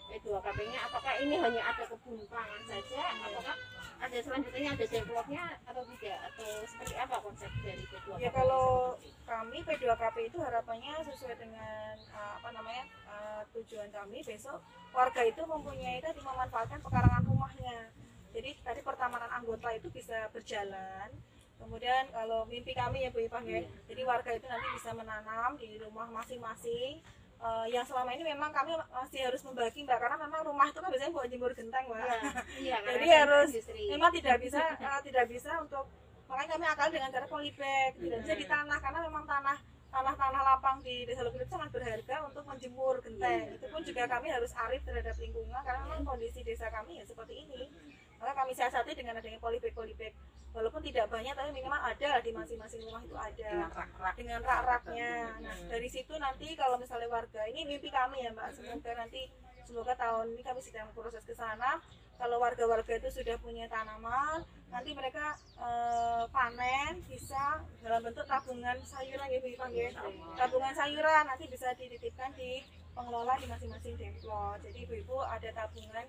P2KP-nya 0.07 0.81
apakah 0.87 1.13
ini 1.19 1.35
hanya 1.35 1.63
ada 1.67 1.83
kebun 1.83 2.23
pangan 2.31 2.63
saja 2.63 3.03
apakah 3.27 3.59
ada 4.01 4.17
selanjutnya 4.25 4.73
ada 4.73 4.87
demploknya 4.89 5.45
atau 5.69 5.83
tidak 5.85 6.19
atau 6.33 6.49
seperti 6.65 6.95
apa 6.97 7.17
konsep 7.21 7.53
dari 7.61 7.85
P2KP 7.85 8.17
Ya 8.17 8.31
kalau 8.33 8.97
kami 9.29 9.59
P2KP 9.61 10.17
itu 10.33 10.39
harapannya 10.41 10.95
sesuai 11.05 11.37
dengan 11.37 11.95
uh, 12.17 12.33
apa 12.41 12.49
namanya 12.57 12.85
uh, 13.05 13.43
tujuan 13.53 13.93
kami 13.93 14.25
besok 14.25 14.65
warga 14.97 15.23
itu 15.23 15.43
mempunyai 15.45 16.01
tadi 16.01 16.19
memanfaatkan 16.25 16.81
pekarangan 16.81 17.23
rumahnya. 17.29 17.93
Jadi 18.31 18.57
tadi 18.65 18.81
pertamanan 18.81 19.31
anggota 19.31 19.69
itu 19.75 19.93
bisa 19.93 20.33
berjalan. 20.33 21.13
Kemudian 21.61 22.09
kalau 22.09 22.49
mimpi 22.49 22.73
kami 22.73 23.05
ya 23.05 23.13
Bu 23.13 23.21
Ipang 23.21 23.45
ya, 23.45 23.61
jadi 23.85 24.01
warga 24.09 24.33
itu 24.33 24.49
nanti 24.49 24.65
bisa 24.81 24.97
menanam 24.97 25.61
di 25.61 25.77
rumah 25.77 26.09
masing-masing. 26.09 27.05
Uh, 27.41 27.65
yang 27.73 27.81
selama 27.89 28.13
ini 28.13 28.21
memang 28.21 28.53
kami 28.53 28.77
masih 28.93 29.25
harus 29.25 29.41
membagi 29.49 29.81
mbak 29.81 29.97
karena 29.97 30.21
memang 30.21 30.45
rumah 30.45 30.69
itu 30.69 30.77
kan 30.77 30.93
biasanya 30.93 31.13
buat 31.17 31.25
jemur 31.25 31.53
genteng 31.57 31.89
mbak. 31.89 32.05
Iya, 32.05 32.21
iya, 32.65 32.77
Jadi 32.85 33.07
harus 33.09 33.49
industri. 33.49 33.85
memang 33.89 34.13
tidak 34.13 34.37
bisa 34.45 34.61
eh, 34.85 35.01
tidak 35.09 35.25
bisa 35.25 35.51
untuk 35.57 35.85
makanya 36.29 36.51
kami 36.53 36.65
akal 36.69 36.89
dengan 36.93 37.09
cara 37.09 37.27
polybag 37.27 37.93
tidak 37.97 38.19
bisa 38.23 38.35
di 38.37 38.45
tanah 38.45 38.79
karena 38.85 38.99
memang 39.09 39.25
tanah 39.25 39.57
tanah-tanah 39.91 40.43
lapang 40.47 40.79
di 40.87 41.03
desa 41.03 41.27
Lubuk 41.27 41.43
itu 41.43 41.51
sangat 41.51 41.71
berharga 41.75 42.17
untuk 42.23 42.45
menjemur 42.47 43.03
genteng. 43.03 43.59
Itu 43.59 43.67
pun 43.73 43.83
juga 43.83 44.07
kami 44.07 44.31
harus 44.31 44.55
arif 44.55 44.85
terhadap 44.87 45.19
lingkungan 45.19 45.61
karena 45.67 45.81
memang 45.83 46.07
kondisi 46.07 46.47
desa 46.47 46.71
kami 46.71 47.03
ya 47.03 47.05
seperti 47.09 47.35
ini. 47.43 47.67
Maka 48.23 48.33
kami 48.37 48.53
siasati 48.55 48.93
dengan 48.95 49.19
adanya 49.19 49.41
polybag 49.43 49.75
polybag 49.75 50.13
walaupun 50.51 50.83
tidak 50.83 51.07
banyak 51.07 51.31
tapi 51.31 51.51
minimal 51.55 51.79
ada 51.79 52.19
di 52.19 52.31
masing-masing 52.35 52.83
rumah 52.83 53.03
itu 53.07 53.15
ada 53.15 53.51
dengan 53.55 53.71
rak-rak 53.71 54.15
dengan 54.19 54.41
rak-raknya. 54.43 55.13
Nah, 55.39 55.57
dari 55.71 55.89
situ 55.89 56.15
nanti 56.19 56.59
kalau 56.59 56.77
misalnya 56.77 57.07
warga 57.07 57.47
ini 57.47 57.67
mimpi 57.67 57.89
kami 57.91 58.27
ya 58.27 58.35
Mbak, 58.35 58.51
semoga 58.59 58.91
nanti 58.99 59.31
semoga 59.63 59.95
tahun 59.95 60.35
ini 60.35 60.43
kami 60.43 60.61
sedang 60.63 60.91
proses 60.91 61.23
ke 61.23 61.35
sana. 61.35 61.79
Kalau 62.21 62.37
warga-warga 62.37 63.01
itu 63.01 63.09
sudah 63.09 63.41
punya 63.41 63.65
tanaman, 63.65 64.45
nanti 64.69 64.93
mereka 64.93 65.41
eh, 65.57 66.29
panen 66.29 67.01
bisa 67.09 67.65
dalam 67.81 68.05
bentuk 68.05 68.29
tabungan 68.29 68.77
sayuran 68.85 69.25
ya 69.33 69.41
Bu 69.41 69.49
Ipang 69.49 69.73
ya. 69.73 69.89
Tabungan 70.37 70.75
sayuran 70.77 71.25
nanti 71.25 71.49
bisa 71.49 71.73
dititipkan 71.73 72.29
di 72.37 72.61
pengelola 72.93 73.41
di 73.41 73.49
masing-masing 73.49 73.97
demplot. 73.97 74.61
Jadi 74.61 74.85
ibu-ibu 74.85 75.17
ada 75.25 75.49
tabungan 75.57 76.05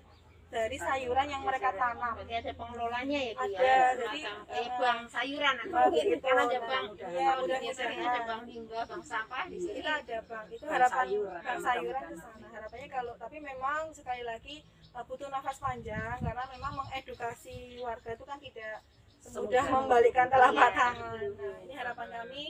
dari 0.52 0.76
sayuran 0.76 1.26
yang 1.26 1.42
mereka 1.42 1.72
tanam. 1.72 2.12
Berarti 2.12 2.34
ada 2.36 2.52
pengelolanya 2.52 3.18
ya 3.18 3.32
Bu 3.32 3.40
Ada, 3.42 3.56
ya. 3.56 3.76
jadi, 3.96 4.20
eh, 4.52 4.68
bank 4.76 5.00
sayuran 5.08 5.54
atau 5.58 5.78
mungkin 5.82 6.04
gitu, 6.06 6.20
kan 6.22 6.36
ada 6.38 6.58
bank. 6.60 6.84
mudah- 6.92 7.08
Kalau 7.08 7.42
di 7.42 7.56
desa 7.58 7.82
ini 7.86 8.04
ada 8.04 8.20
bank 8.22 8.42
limbah, 8.44 8.82
bank 8.84 9.02
sampah 9.02 9.44
di 9.48 9.56
sini. 9.56 9.74
kita 9.74 9.90
ada 9.96 10.18
bank 10.22 10.46
itu 10.50 10.64
harapan 10.66 11.06
bank 11.40 11.58
sayuran 11.58 12.02
ke 12.04 12.16
sana 12.18 12.46
harapannya 12.52 12.88
kalau 12.90 13.12
tapi 13.16 13.36
memang 13.40 13.80
sekali 13.90 14.22
lagi 14.22 14.56
uh, 14.92 15.02
butuh 15.02 15.26
nafas 15.26 15.56
panjang 15.56 16.16
karena 16.20 16.44
memang 16.46 16.72
mengedukasi 16.76 17.56
warga 17.80 18.10
itu 18.12 18.24
kan 18.24 18.36
tidak 18.38 18.76
Semudah. 19.18 19.64
membalikan 19.64 20.26
telapak 20.28 20.68
Iya. 20.68 20.76
tangan 20.76 21.16
nah 21.32 21.56
ini 21.60 21.72
harapan 21.72 22.08
kami 22.12 22.44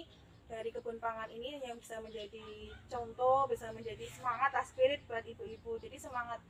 dari 0.45 0.69
kebun 0.69 0.99
pangan 0.99 1.29
ini 1.29 1.57
yang 1.59 1.79
bisa 1.79 1.97
menjadi 1.97 2.45
contoh 2.87 3.47
bisa 3.47 3.71
menjadi 3.71 4.05
semangat 4.07 4.51
spirit 4.67 5.01
buat 5.07 5.23
ibu-ibu 5.23 5.79
jadi 5.79 5.97
semangat 5.97 6.43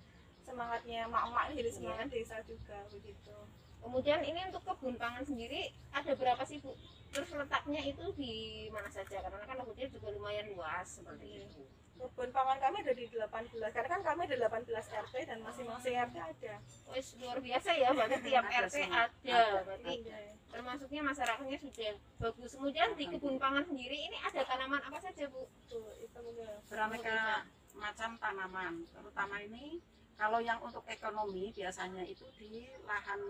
semangatnya 0.42 1.06
mak-mak 1.06 1.54
jadi 1.54 1.70
semangat 1.70 2.06
desa 2.10 2.36
juga 2.44 2.78
begitu 2.90 3.34
Kemudian 3.82 4.22
ini 4.22 4.38
untuk 4.46 4.62
kebun 4.62 4.94
pangan 4.94 5.26
sendiri 5.26 5.74
ada 5.90 6.14
berapa 6.14 6.38
sih 6.46 6.62
Bu? 6.62 6.70
Terus 7.10 7.34
letaknya 7.34 7.82
itu 7.82 8.14
di 8.14 8.34
mana 8.70 8.86
saja? 8.86 9.18
Karena 9.18 9.42
kan 9.42 9.58
Lugede 9.58 9.90
juga 9.90 10.14
lumayan 10.14 10.54
luas 10.54 10.86
seperti 11.02 11.42
itu. 11.50 11.66
kebun 12.02 12.34
pangan 12.34 12.58
kami 12.58 12.82
ada 12.82 12.98
di 12.98 13.06
18 13.06 13.62
karena 13.62 13.86
kan 13.90 14.02
kami 14.02 14.26
ada 14.26 14.50
18 14.50 14.74
RT 14.74 15.14
dan 15.22 15.38
masing-masing 15.38 15.94
RT 16.02 16.16
ada 16.18 16.54
Wes 16.90 17.14
luar 17.22 17.38
biasa 17.38 17.70
ya, 17.78 17.94
berarti 17.94 18.18
tiap 18.26 18.42
Ada 18.50 18.58
RT 18.66 18.74
semua. 18.74 19.06
ada. 19.06 19.42
Berarti 19.62 19.94
Ada. 20.02 20.18
termasuknya 20.50 21.02
masyarakatnya 21.06 21.58
sudah 21.62 21.94
bagus. 22.18 22.50
Kemudian 22.58 22.88
di 22.98 23.04
kebun 23.06 23.36
pangan 23.38 23.64
sendiri 23.70 23.98
ini 23.98 24.18
ada 24.18 24.40
tanaman 24.42 24.82
apa 24.82 24.98
saja 24.98 25.30
Bu? 25.30 25.46
Tuh, 25.70 25.94
itu 26.02 26.18
mungkin 26.22 26.50
beraneka 26.66 27.46
macam 27.78 28.10
tanaman 28.18 28.74
terutama 28.90 29.34
ini 29.38 29.78
kalau 30.18 30.38
yang 30.40 30.58
untuk 30.62 30.84
ekonomi 30.86 31.50
biasanya 31.50 32.02
itu 32.06 32.24
di 32.38 32.68
lahan 32.86 33.20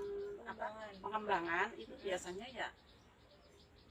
apa 0.44 0.66
pengembangan 0.68 0.90
pengembangan 1.00 1.68
itu 1.78 1.94
biasanya 2.02 2.46
ya 2.50 2.68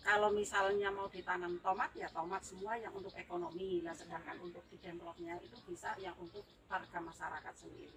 kalau 0.01 0.33
misalnya 0.33 0.89
mau 0.89 1.05
ditanam 1.09 1.61
tomat 1.61 1.93
ya 1.93 2.09
tomat 2.09 2.41
semua 2.41 2.73
yang 2.77 2.93
untuk 2.93 3.13
ekonomi 3.13 3.81
nah 3.85 3.93
sedangkan 3.93 4.37
untuk 4.41 4.65
di 4.69 4.77
demploknya 4.81 5.37
itu 5.45 5.57
bisa 5.69 5.93
yang 6.01 6.13
untuk 6.17 6.41
warga 6.69 6.99
masyarakat 6.99 7.53
sendiri 7.53 7.93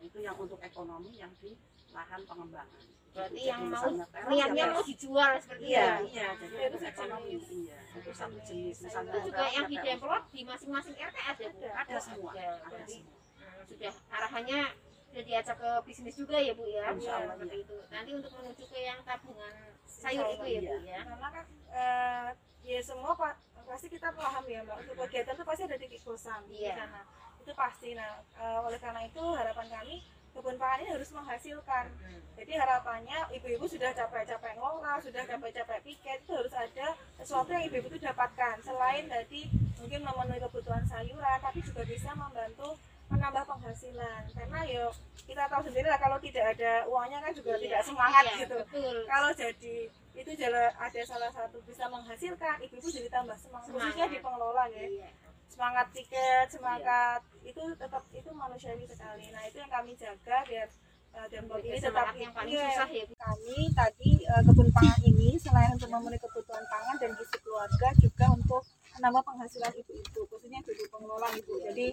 itu 0.00 0.18
yang 0.22 0.38
untuk 0.38 0.58
ekonomi 0.62 1.18
yang 1.18 1.30
di 1.42 1.54
lahan 1.92 2.22
pengembangan 2.24 2.80
Berarti 3.10 3.42
Jadi 3.42 3.50
yang 3.50 3.62
mau 3.66 3.90
niatnya 4.30 4.54
ya 4.54 4.66
mau 4.70 4.82
dijual 4.86 5.30
seperti 5.42 5.66
iya 5.66 5.98
itu. 5.98 6.14
iya 6.14 6.28
jadi 6.38 6.54
Itu 6.70 6.78
ekonomi 6.86 7.30
jenis. 7.34 7.48
iya 7.50 7.78
itu 7.98 8.10
satu 8.14 8.38
jenis 8.46 8.76
misalnya 8.86 9.10
Itu 9.10 9.18
juga 9.26 9.44
yang 9.50 9.66
ya 9.66 9.70
di 9.70 9.76
demplot 9.82 10.22
di 10.30 10.40
masing-masing 10.46 10.94
RT 10.94 11.16
ada. 11.18 11.42
Ada. 11.50 11.68
ada 11.74 11.98
semua 11.98 12.30
Ada. 12.38 12.46
ada 12.70 12.84
semua 12.86 13.19
sudah 13.70 13.92
arahannya 14.10 14.60
sudah 15.10 15.24
diajak 15.26 15.56
ke 15.58 15.70
bisnis 15.86 16.14
juga 16.14 16.38
ya 16.38 16.52
bu 16.54 16.66
ya? 16.66 16.90
Insya 16.94 17.12
Allah, 17.18 17.34
seperti 17.34 17.56
iya. 17.58 17.64
itu. 17.66 17.76
Nanti 17.90 18.10
untuk 18.14 18.32
menuju 18.38 18.64
ke 18.66 18.78
yang 18.78 18.98
tabungan 19.02 19.54
sayur 19.86 20.26
itu 20.34 20.46
ya 20.46 20.60
bu 20.66 20.76
ya? 20.86 21.00
Karena 21.06 21.28
kan 21.30 21.44
eh, 21.70 22.28
ya 22.66 22.78
semua 22.82 23.12
pak 23.14 23.34
pasti 23.66 23.86
kita 23.90 24.10
paham 24.14 24.44
ya 24.46 24.62
mbak. 24.66 24.76
Untuk 24.86 24.94
kegiatan 25.06 25.34
itu 25.34 25.44
pasti 25.46 25.62
ada 25.66 25.76
titik 25.78 26.02
bosan 26.02 26.40
di 26.50 26.62
Iya. 26.62 26.74
sana. 26.78 27.02
Itu 27.42 27.52
pasti. 27.54 27.94
Nah 27.98 28.22
eh, 28.38 28.58
oleh 28.62 28.78
karena 28.78 29.02
itu 29.06 29.22
harapan 29.34 29.66
kami 29.66 29.94
kebun 30.30 30.56
pangan 30.62 30.78
ini 30.86 30.90
harus 30.94 31.10
menghasilkan. 31.10 31.86
Hmm. 31.90 32.22
jadi 32.38 32.56
harapannya 32.56 33.18
ibu-ibu 33.36 33.66
sudah 33.68 33.90
capek-capek 33.92 34.56
ngelola 34.56 34.96
sudah 35.02 35.26
capek-capek 35.28 35.82
piket 35.84 36.24
itu 36.24 36.32
harus 36.32 36.54
ada 36.56 36.96
sesuatu 37.20 37.50
yang 37.52 37.66
ibu-ibu 37.66 37.90
itu 37.92 38.00
dapatkan. 38.00 38.62
Selain 38.62 39.04
tadi 39.10 39.50
mungkin 39.76 40.00
memenuhi 40.06 40.40
kebutuhan 40.40 40.86
sayuran 40.86 41.38
tapi 41.42 41.60
juga 41.66 41.82
bisa 41.84 42.14
membantu 42.14 42.78
menambah 43.10 43.44
penghasilan. 43.44 44.22
Karena 44.30 44.58
yo 44.64 44.86
kita 45.26 45.44
tahu 45.50 45.62
sendiri 45.66 45.86
lah 45.90 46.00
kalau 46.00 46.18
tidak 46.22 46.54
ada 46.56 46.86
uangnya 46.86 47.18
kan 47.20 47.32
juga 47.34 47.52
Iya, 47.58 47.62
tidak 47.66 47.82
semangat 47.84 48.22
iya, 48.24 48.34
gitu. 48.46 48.56
betul. 48.62 48.96
Kalau 49.04 49.30
jadi 49.34 49.76
itu 50.10 50.30
jalan 50.34 50.70
ada 50.74 51.00
salah 51.06 51.30
satu 51.30 51.58
bisa 51.66 51.84
menghasilkan 51.90 52.56
ibu-ibu 52.62 52.88
jadi 52.88 53.08
tambah 53.10 53.36
semangat, 53.38 53.66
Semangat. 53.70 53.86
khususnya 53.90 54.06
di 54.06 54.18
pengelola 54.22 54.64
ya. 54.70 54.86
Iya. 54.86 55.10
semangat 55.50 55.90
tiket 55.92 56.46
semangat 56.48 57.20
itu 57.42 57.60
tetap 57.74 58.00
itu 58.14 58.30
manusiawi 58.32 58.86
sekali. 58.86 59.28
Nah 59.34 59.42
itu 59.44 59.58
yang 59.58 59.68
kami 59.68 59.92
jaga 59.98 60.40
biar 60.46 60.70
dan 61.10 61.42
buat 61.50 61.58
ini 61.66 61.74
tetap 61.74 62.14
yang 62.14 62.30
paling 62.30 62.54
iya, 62.54 62.70
susah 62.70 62.86
ya 62.86 63.02
kami 63.18 63.58
tadi 63.74 64.10
eh, 64.24 64.42
kebun 64.46 64.70
pangan 64.70 65.00
ini 65.02 65.34
selain 65.36 65.74
untuk 65.74 65.90
memenuhi 65.90 66.22
kebutuhan 66.22 66.62
pangan 66.70 66.96
dan 67.02 67.10
gizi 67.18 67.36
keluarga 67.42 67.88
juga 67.98 68.26
untuk 68.30 68.62
menambah 68.94 69.22
penghasilan 69.26 69.72
ibu-ibu 69.74 70.20
khususnya 70.30 70.62
ibu 70.62 70.84
pengelola 70.86 71.28
ibu. 71.34 71.54
Jadi 71.66 71.86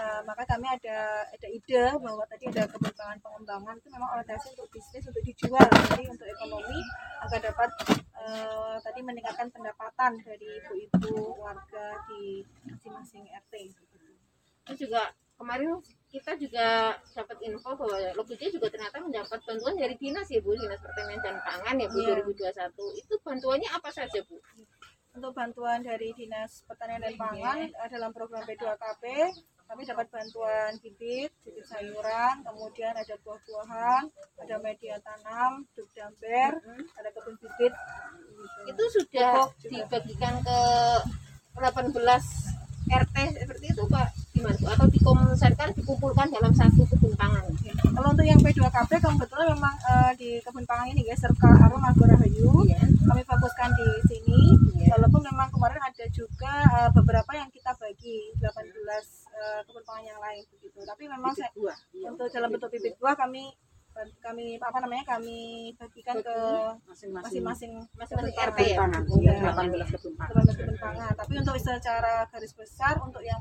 eh, 0.00 0.20
maka 0.24 0.42
kami 0.48 0.66
ada 0.66 1.28
ada 1.28 1.48
ide 1.52 1.84
bahwa 2.00 2.24
tadi 2.24 2.48
ada 2.48 2.64
kebun 2.72 2.92
pangan 2.96 3.18
pengembangan 3.20 3.76
itu 3.76 3.88
memang 3.92 4.10
orientasi 4.16 4.46
untuk 4.56 4.68
bisnis 4.72 5.04
untuk 5.04 5.24
dijual 5.28 5.68
jadi 5.92 6.04
untuk 6.08 6.24
ekonomi 6.24 6.80
agar 7.28 7.40
dapat 7.52 7.70
eh, 8.16 8.76
tadi 8.80 9.00
meningkatkan 9.04 9.52
pendapatan 9.52 10.16
dari 10.24 10.48
ibu-ibu 10.64 11.36
warga 11.36 12.00
di 12.08 12.40
masing-masing 12.64 13.28
RT 13.28 13.54
Terus 14.64 14.78
juga 14.86 15.02
kemarin 15.34 15.82
kita 16.10 16.36
juga 16.38 16.94
dapat 17.16 17.36
info 17.42 17.74
bahwa 17.74 17.96
Logitech 18.14 18.54
juga 18.54 18.70
ternyata 18.70 19.02
mendapat 19.02 19.40
bantuan 19.42 19.74
dari 19.74 19.94
dinas 19.98 20.26
ya 20.30 20.38
Bu, 20.42 20.54
Dinas 20.54 20.78
Pertanian 20.78 21.18
dan 21.22 21.38
Pangan 21.42 21.74
ya 21.80 21.86
Bu 21.90 21.98
Iya. 22.02 22.22
2021. 22.22 23.02
Itu 23.02 23.14
bantuannya 23.22 23.70
apa 23.72 23.90
saja 23.90 24.20
Bu? 24.26 24.38
untuk 25.10 25.34
bantuan 25.34 25.82
dari 25.82 26.14
Dinas 26.14 26.62
Pertanian 26.70 27.02
dan 27.02 27.14
Pangan 27.18 27.66
dalam 27.90 28.10
program 28.14 28.46
P2KP 28.46 29.02
kami 29.70 29.86
dapat 29.86 30.10
bantuan 30.10 30.74
bibit, 30.82 31.30
bibit 31.46 31.62
sayuran, 31.70 32.42
kemudian 32.42 32.90
ada 32.90 33.14
buah-buahan, 33.22 34.02
ada 34.42 34.56
media 34.58 34.98
tanam, 34.98 35.62
duk 35.78 35.86
damber, 35.94 36.58
ada 36.98 37.08
kebun 37.14 37.38
bibit. 37.38 37.70
Itu 38.66 38.82
sudah 38.98 39.46
dibagikan 39.62 40.42
ke 40.42 40.58
18 41.54 41.94
RT 42.90 43.16
seperti 43.38 43.66
itu 43.70 43.82
Pak 43.86 44.08
gimana? 44.34 44.58
Atau 44.74 44.86
dikomunisasikan 44.90 45.70
dikumpulkan 45.78 46.26
dalam 46.34 46.50
satu 46.50 46.82
kebun 46.90 47.14
pangan? 47.14 47.46
Kalau 47.94 48.08
untuk 48.10 48.26
yang 48.26 48.40
P2KP 48.42 48.90
kebetulan 48.98 49.46
memang 49.54 49.74
eh, 49.86 50.12
di 50.18 50.30
kebun 50.42 50.66
pangan 50.66 50.90
ini 50.90 51.06
ya 51.06 51.14
Serka 51.14 51.46
Arum 51.68 51.82
Agora 51.84 52.18
Hayu 52.18 52.66
Iya. 52.66 52.80
kami 53.06 53.22
fokuskan 53.26 53.70
di 53.78 53.88
sini 54.10 54.40
Iya. 54.80 54.96
walaupun 54.96 55.22
memang 55.22 55.52
kemarin 55.54 55.78
ada 55.84 56.04
juga 56.10 56.54
eh, 56.66 56.90
beberapa 56.96 57.30
yang 57.36 57.50
kita 57.52 57.76
bagi 57.78 58.32
18 58.40 58.48
eh, 59.36 59.60
kebun 59.68 59.84
pangan 59.84 60.04
yang 60.06 60.20
lain 60.22 60.42
begitu 60.50 60.80
tapi 60.82 61.04
memang 61.06 61.32
saya, 61.36 61.52
buah 61.54 61.78
iya. 61.92 62.08
untuk 62.10 62.26
dalam 62.32 62.50
buah 63.00 63.16
kami 63.16 63.48
kami 64.22 64.54
apa 64.56 64.78
namanya 64.78 65.04
kami 65.08 65.38
bagikan 65.74 66.22
ke 66.22 66.36
masing-masing 66.86 67.42
masing-masing 67.98 68.32
RT 68.38 68.58
ya? 68.62 68.76
Iya. 69.18 69.50
18 69.50 69.92
kebun 69.92 70.14
pangan 70.14 70.30
Kebun- 70.30 70.56
kebun 70.56 70.76
pangan 70.78 71.12
tapi 71.12 71.32
untuk 71.36 71.56
secara 71.58 72.14
garis 72.28 72.52
besar 72.54 72.94
untuk 73.02 73.20
yang 73.20 73.40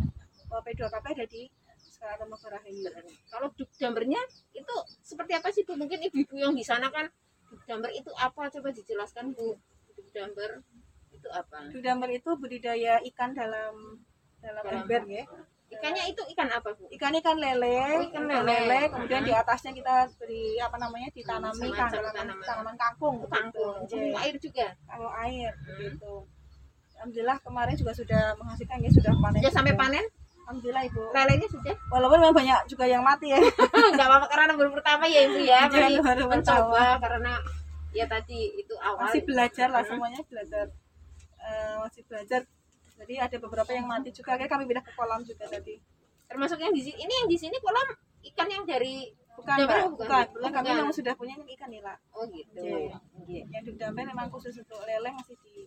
eh, 0.49 0.61
P2KP 0.65 1.05
ada 1.13 1.25
di 1.27 1.43
sekarang 1.79 2.31
Rahayu 2.31 2.87
Kalau 3.27 3.47
duk 3.53 3.69
dambernya 3.75 4.19
itu 4.51 4.75
seperti 5.03 5.35
apa 5.35 5.51
sih 5.51 5.63
Bu? 5.63 5.75
Mungkin 5.75 5.99
ibu-ibu 6.01 6.33
yang 6.33 6.55
di 6.55 6.63
sana 6.63 6.87
kan 6.87 7.11
duk 7.45 7.59
damber 7.63 7.91
itu 7.91 8.07
apa? 8.15 8.47
Coba 8.47 8.71
dijelaskan 8.71 9.35
Bu. 9.35 9.59
Duk 9.93 10.07
damber 10.09 10.63
itu 11.11 11.27
apa? 11.29 11.67
Dudamber 11.67 12.09
itu 12.09 12.31
budidaya 12.33 13.03
ikan 13.05 13.35
dalam 13.35 13.99
dalam 14.39 14.63
Dalam- 14.63 14.79
ember 14.81 15.01
ya 15.05 15.23
Ikannya 15.69 16.03
itu 16.07 16.21
ikan 16.33 16.49
apa 16.49 16.69
Bu? 16.73 16.89
ikan 16.89 17.13
ikan 17.15 17.37
lele, 17.37 17.77
Oh, 17.93 18.01
ikan 18.03 18.25
lele. 18.25 18.89
kemudian 18.89 19.21
di 19.21 19.29
atasnya 19.31 19.69
kita 19.69 20.09
beri 20.17 20.57
apa 20.57 20.75
namanya 20.75 21.07
ditanami 21.09 21.53
Semacam 21.55 21.77
kan 21.77 21.89
tanaman 22.11 22.37
tanaman. 22.41 22.75
kangkung, 22.75 23.15
Oh, 23.19 23.29
kangkung. 23.29 23.75
begitu. 23.79 23.95
Untuk 24.01 24.19
air 24.19 24.35
juga. 24.35 24.67
Kalau 24.83 25.09
air 25.15 25.51
Hmm. 25.51 25.65
begitu. 25.69 26.13
Alhamdulillah 26.95 27.37
kemarin 27.39 27.75
juga 27.75 27.91
sudah 27.93 28.23
menghasilkan 28.35 28.77
ya 28.79 28.91
sudah 28.91 29.11
panen. 29.15 29.39
Sudah 29.39 29.53
sampai 29.53 29.73
panen? 29.73 30.05
Alhamdulillah 30.43 30.83
ibu. 30.83 31.03
Lelenya 31.13 31.47
sudah? 31.47 31.75
Walaupun 31.87 32.17
memang 32.19 32.35
banyak 32.35 32.59
juga 32.65 32.85
yang 32.85 33.01
mati 33.01 33.29
ya. 33.29 33.39
Enggak 33.93 34.07
apa-apa 34.09 34.27
karena 34.27 34.53
baru 34.57 34.71
pertama 34.73 35.03
ya 35.05 35.21
Ibu 35.23 35.39
ya. 35.39 35.59
Jangan 35.63 35.79
Masih 35.87 36.01
baru 36.03 36.23
mencoba 36.27 36.85
karena 36.99 37.33
ya 37.89 38.05
tadi 38.05 38.39
itu 38.57 38.73
awal. 38.75 39.05
Masih 39.05 39.21
belajar 39.23 39.67
lah 39.69 39.79
Hmm. 39.79 39.89
semuanya 39.93 40.21
belajar. 40.25 40.65
Eh, 41.39 41.73
masih 41.79 42.01
belajar. 42.03 42.41
Jadi 42.99 43.13
ada 43.15 43.37
beberapa 43.39 43.71
yang 43.71 43.87
mati 43.87 44.11
juga. 44.11 44.35
Kayak 44.35 44.51
kami 44.51 44.63
pindah 44.67 44.83
ke 44.83 44.91
kolam 44.93 45.21
juga 45.23 45.47
tadi. 45.47 45.79
Termasuk 46.27 46.59
yang 46.59 46.75
di 46.75 46.81
sini. 46.83 46.97
Ini 47.07 47.13
yang 47.23 47.27
di 47.31 47.37
sini 47.39 47.55
kolam 47.63 47.87
ikan 48.33 48.47
yang 48.51 48.63
dari 48.67 49.15
Bukan, 49.39 49.55
Mbak. 49.55 49.71
bukan? 49.71 49.87
bukan. 49.95 50.25
Bukan. 50.35 50.51
Kami 50.51 50.67
memang 50.75 50.91
sudah 50.91 51.13
punya 51.15 51.35
ikan 51.39 51.71
nila. 51.71 51.95
Oh 52.11 52.27
gitu. 52.27 52.59
Iya. 52.59 52.99
Iya. 53.23 53.43
Yang 53.55 53.63
dudamber 53.71 54.11
memang 54.11 54.27
khusus 54.27 54.51
untuk 54.59 54.83
lele 54.83 55.15
masih 55.15 55.39
di 55.47 55.63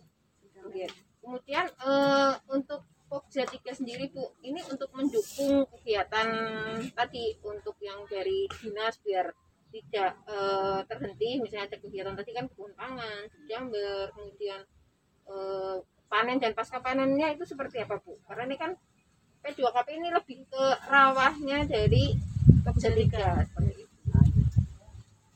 Oke. 0.63 0.87
Kemudian 1.23 1.67
eh, 1.67 2.35
untuk 2.51 2.87
Pokja 3.13 3.45
3 3.45 3.61
sendiri 3.77 4.09
Bu, 4.09 4.25
ini 4.41 4.65
untuk 4.73 4.89
mendukung 4.97 5.69
kegiatan 5.69 6.29
tadi 6.97 7.37
untuk 7.45 7.77
yang 7.85 8.09
dari 8.09 8.49
dinas 8.49 8.97
biar 9.05 9.29
tidak 9.69 10.17
eh, 10.25 10.81
terhenti 10.89 11.41
misalnya 11.41 11.69
ada 11.69 11.79
kegiatan 11.83 12.15
tadi 12.17 12.31
kan 12.33 12.45
kebun 12.49 12.73
pangan, 12.73 13.29
jamber, 13.51 14.09
kemudian 14.17 14.65
eh, 15.29 15.77
panen 16.13 16.37
dan 16.37 16.53
pasca 16.53 16.77
panennya 16.85 17.33
itu 17.33 17.49
seperti 17.49 17.81
apa 17.81 17.97
Bu? 17.97 18.21
Karena 18.29 18.45
ini 18.45 18.57
kan 18.61 18.77
P2KP 19.41 19.89
ini 19.97 20.13
lebih 20.13 20.45
ke 20.45 20.65
rawahnya 20.93 21.65
dari 21.65 22.13
3 22.61 23.49
seperti 23.49 23.73
itu. 23.81 23.97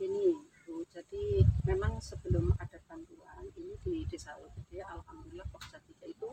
ini 0.04 0.36
Bu, 0.68 0.84
jadi 0.92 1.48
memang 1.64 1.96
sebelum 2.04 2.52
ada 2.60 2.76
bantuan 2.84 3.48
ini 3.56 3.74
di 3.80 4.04
desa 4.04 4.36
Logede 4.36 4.84
alhamdulillah 4.84 5.48
Pokja 5.48 5.80
3 5.80 6.12
itu 6.12 6.28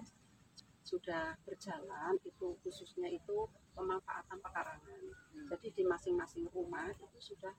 sudah 0.84 1.40
berjalan 1.48 2.20
itu 2.22 2.54
khususnya 2.62 3.08
itu 3.10 3.50
pemanfaatan 3.74 4.38
pekarangan 4.44 5.02
jadi 5.50 5.68
di 5.74 5.84
masing-masing 5.88 6.46
rumah 6.54 6.92
itu 6.94 7.20
sudah 7.34 7.56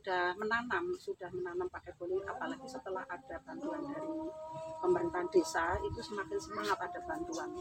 sudah 0.00 0.32
menanam 0.40 0.96
sudah 0.96 1.28
menanam 1.28 1.68
pakai 1.68 1.92
poli 2.00 2.16
apalagi 2.24 2.64
setelah 2.64 3.04
ada 3.04 3.36
bantuan 3.44 3.84
dari 3.84 4.32
pemerintahan 4.80 5.28
desa 5.28 5.76
itu 5.84 6.00
semakin 6.00 6.40
semangat 6.40 6.80
ada 6.80 7.04
bantuan. 7.04 7.52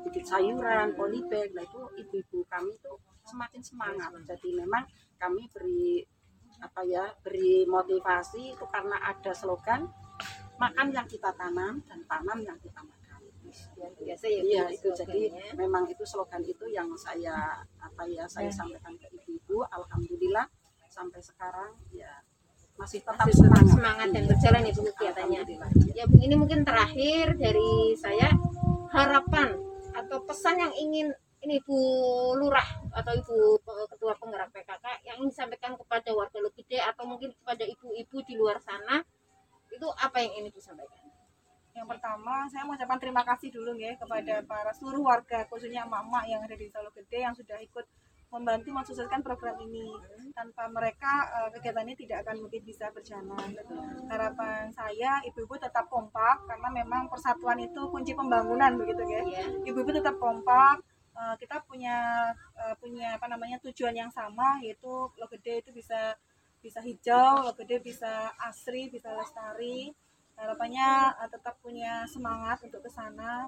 Bibit 0.00 0.24
sayuran 0.24 0.96
polybag 0.96 1.52
nah 1.52 1.60
itu 1.60 1.84
ibu-ibu 2.00 2.48
kami 2.48 2.80
itu 2.80 2.96
semakin 3.28 3.60
semangat. 3.60 4.08
Jadi 4.24 4.56
memang 4.56 4.88
kami 5.20 5.44
beri 5.52 6.00
apa 6.64 6.80
ya 6.80 7.12
beri 7.20 7.68
motivasi 7.68 8.56
itu 8.56 8.64
karena 8.72 8.96
ada 9.12 9.36
slogan 9.36 9.84
makan 10.56 10.96
yang 10.96 11.04
kita 11.04 11.28
tanam 11.36 11.84
dan 11.84 12.00
tanam 12.08 12.40
yang 12.40 12.56
kita 12.56 12.80
makan. 12.80 13.20
Biasa 14.00 14.32
ya 14.32 14.40
Iya 14.40 14.64
itu. 14.72 14.88
jadi 14.96 15.28
memang 15.60 15.84
itu 15.92 16.08
slogan 16.08 16.40
itu 16.40 16.64
yang 16.72 16.88
saya 16.96 17.60
apa 17.76 18.08
ya 18.08 18.24
saya 18.24 18.48
sampaikan 18.48 18.96
ke 18.96 19.12
ibu-ibu. 19.12 19.60
Alhamdulillah 19.68 20.48
sampai 20.92 21.24
sekarang 21.24 21.72
ya 21.96 22.20
masih 22.76 23.00
tetap 23.00 23.24
Masih 23.24 23.36
semangat, 23.40 23.66
semangat 23.68 24.08
dan 24.12 24.22
berjalan 24.28 24.60
ya, 24.64 24.72
Bu, 24.72 24.80
kegiatannya. 24.92 25.40
Iya. 25.44 25.68
Ya 25.96 26.04
Bu, 26.08 26.16
ini 26.20 26.34
mungkin 26.36 26.60
terakhir 26.64 27.36
dari 27.36 27.96
saya 27.96 28.32
harapan 28.92 29.56
atau 29.92 30.18
pesan 30.24 30.56
yang 30.60 30.72
ingin 30.76 31.12
ini 31.42 31.58
Bu 31.66 31.74
Lurah 32.38 32.68
atau 32.94 33.12
Ibu 33.18 33.60
Ketua 33.66 34.14
Penggerak 34.14 34.54
PKK 34.54 35.04
yang 35.10 35.16
ingin 35.20 35.30
disampaikan 35.34 35.74
kepada 35.74 36.14
warga 36.14 36.38
Logide 36.38 36.78
atau 36.78 37.02
mungkin 37.02 37.34
kepada 37.34 37.66
ibu-ibu 37.66 38.16
di 38.22 38.34
luar 38.38 38.62
sana 38.62 39.02
itu 39.72 39.88
apa 39.98 40.22
yang 40.22 40.32
ingin 40.38 40.54
disampaikan? 40.54 41.02
Yang 41.72 41.88
pertama, 41.88 42.44
saya 42.52 42.68
mengucapkan 42.68 43.00
terima 43.00 43.24
kasih 43.24 43.48
dulu 43.48 43.72
ya 43.80 43.96
kepada 43.96 44.44
para 44.44 44.70
seluruh 44.76 45.02
warga, 45.02 45.48
khususnya 45.48 45.88
emak-emak 45.88 46.24
yang 46.28 46.40
ada 46.44 46.52
di 46.52 46.68
Solo 46.68 46.92
Gede 46.92 47.24
yang 47.24 47.32
sudah 47.32 47.56
ikut 47.64 47.86
membantu 48.32 48.72
mensukseskan 48.72 49.20
program 49.20 49.60
ini. 49.60 49.92
Tanpa 50.32 50.64
mereka, 50.72 51.28
eh, 51.28 51.48
kegiatan 51.52 51.84
ini 51.84 51.94
tidak 52.00 52.24
akan 52.24 52.48
mungkin 52.48 52.64
bisa 52.64 52.88
berjalan. 52.88 53.52
Harapan 54.08 54.72
saya, 54.72 55.20
ibu-ibu 55.28 55.60
tetap 55.60 55.86
kompak, 55.92 56.48
karena 56.48 56.68
memang 56.72 57.12
persatuan 57.12 57.60
itu 57.60 57.84
kunci 57.92 58.16
pembangunan 58.16 58.72
begitu 58.80 59.04
ya. 59.04 59.22
Ya. 59.28 59.44
Ibu-ibu 59.68 59.92
tetap 59.92 60.16
kompak, 60.16 60.80
eh, 61.12 61.34
kita 61.36 61.60
punya 61.68 62.32
eh, 62.56 62.74
punya 62.80 63.20
apa 63.20 63.28
namanya 63.28 63.60
tujuan 63.68 63.92
yang 63.92 64.08
sama, 64.08 64.56
yaitu 64.64 65.12
Logede 65.20 65.60
itu 65.60 65.70
bisa 65.70 66.16
bisa 66.64 66.80
hijau, 66.80 67.44
Logede 67.44 67.84
bisa 67.84 68.32
asri, 68.40 68.88
bisa 68.88 69.12
lestari 69.12 69.92
harapannya 70.32 71.12
tetap 71.28 71.60
punya 71.60 72.08
semangat 72.08 72.56
untuk 72.64 72.80
ke 72.80 72.90
sana 72.90 73.46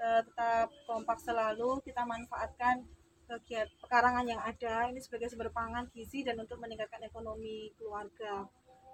tetap 0.00 0.72
kompak 0.88 1.18
selalu 1.20 1.82
kita 1.84 2.06
manfaatkan 2.08 2.86
kegiatan 3.30 3.70
pekarangan 3.86 4.26
yang 4.26 4.40
ada 4.42 4.90
ini 4.90 4.98
sebagai 4.98 5.30
sumber 5.30 5.54
pangan 5.54 5.86
gizi 5.94 6.26
dan 6.26 6.34
untuk 6.42 6.58
meningkatkan 6.58 6.98
ekonomi 7.06 7.70
keluarga. 7.78 8.50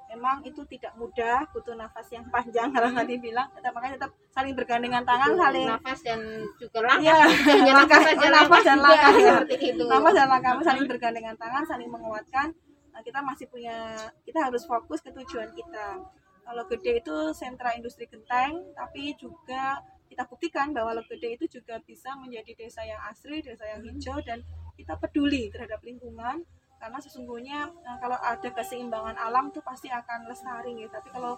Memang 0.06 0.38
itu 0.46 0.62
tidak 0.70 0.94
mudah 0.94 1.50
butuh 1.50 1.74
nafas 1.74 2.06
yang 2.14 2.28
panjang 2.30 2.70
kalau 2.74 2.92
tadi 2.92 3.16
bilang. 3.18 3.48
Tetap 3.56 3.72
makanya 3.72 3.94
tetap 3.98 4.12
saling 4.30 4.54
bergandengan 4.54 5.02
tangan 5.02 5.32
saling 5.34 5.66
nafas 5.66 5.98
dan 6.04 6.20
juga 6.60 6.78
langkah. 6.84 7.02
Iya, 7.02 7.16
hanya 7.56 7.74
langkah- 7.74 8.02
nafas 8.04 8.14
saja 8.14 8.28
nafas 8.30 8.62
dan 8.62 8.78
langkah, 8.78 9.12
iya. 9.16 9.34
seperti 9.40 9.56
itu. 9.72 9.84
Nafas 9.88 10.14
dan 10.14 10.28
langkah 10.28 10.52
saling 10.62 10.86
bergandengan 10.86 11.36
tangan 11.40 11.64
saling 11.64 11.88
menguatkan. 11.90 12.48
Nah, 12.92 13.00
kita 13.04 13.20
masih 13.20 13.46
punya 13.48 13.76
kita 14.24 14.38
harus 14.46 14.62
fokus 14.64 15.00
ke 15.00 15.10
tujuan 15.10 15.50
kita. 15.52 16.00
Kalau 16.46 16.62
gede 16.70 17.02
itu 17.02 17.16
sentra 17.34 17.74
industri 17.74 18.06
genteng 18.06 18.70
tapi 18.78 19.18
juga 19.18 19.82
kita 20.06 20.24
buktikan 20.26 20.70
bahwa 20.70 20.96
Logede 20.96 21.36
itu 21.36 21.60
juga 21.60 21.82
bisa 21.82 22.14
menjadi 22.16 22.54
desa 22.54 22.82
yang 22.86 23.00
asri, 23.10 23.42
desa 23.42 23.66
yang 23.66 23.82
hijau 23.82 24.18
dan 24.22 24.40
kita 24.78 24.94
peduli 24.96 25.50
terhadap 25.50 25.82
lingkungan. 25.82 26.46
Karena 26.76 26.98
sesungguhnya 27.00 27.68
eh, 27.68 27.98
kalau 28.00 28.18
ada 28.20 28.48
keseimbangan 28.52 29.16
alam 29.18 29.48
itu 29.50 29.60
pasti 29.64 29.88
akan 29.88 30.28
lestari 30.28 30.76
ya. 30.76 30.88
tapi 30.92 31.08
kalau 31.10 31.34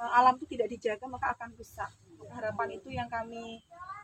eh, 0.00 0.10
alam 0.16 0.36
itu 0.38 0.56
tidak 0.56 0.68
dijaga 0.72 1.06
maka 1.10 1.34
akan 1.34 1.50
rusak. 1.56 1.90
Harapan 2.32 2.68
itu 2.78 2.88
yang 2.92 3.08
kami 3.10 3.60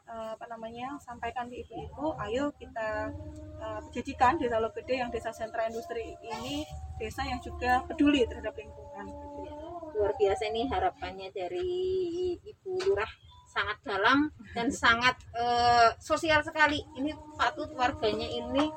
eh, 0.08 0.30
apa 0.34 0.46
namanya 0.48 0.96
sampaikan 0.98 1.46
ke 1.52 1.60
ibu-ibu 1.62 2.16
ayo 2.24 2.50
kita 2.56 3.12
eh, 3.60 3.80
jadikan 3.92 4.40
desa 4.40 4.56
Logede 4.58 4.94
yang 4.96 5.12
desa 5.12 5.30
sentra 5.30 5.68
industri 5.68 6.16
ini 6.24 6.64
desa 6.96 7.22
yang 7.22 7.38
juga 7.38 7.84
peduli 7.84 8.24
terhadap 8.24 8.56
lingkungan. 8.56 9.06
Luar 9.94 10.14
biasa 10.14 10.48
ini 10.50 10.66
harapannya 10.70 11.28
dari 11.34 11.74
Ibu 12.38 12.86
Lurah 12.86 13.27
sangat 13.48 13.80
dalam 13.82 14.28
dan 14.52 14.68
sangat 14.84 15.16
eh, 15.34 15.88
sosial 15.98 16.44
sekali. 16.44 16.84
Ini 16.94 17.16
patut 17.34 17.72
warganya 17.74 18.28
ini 18.28 18.68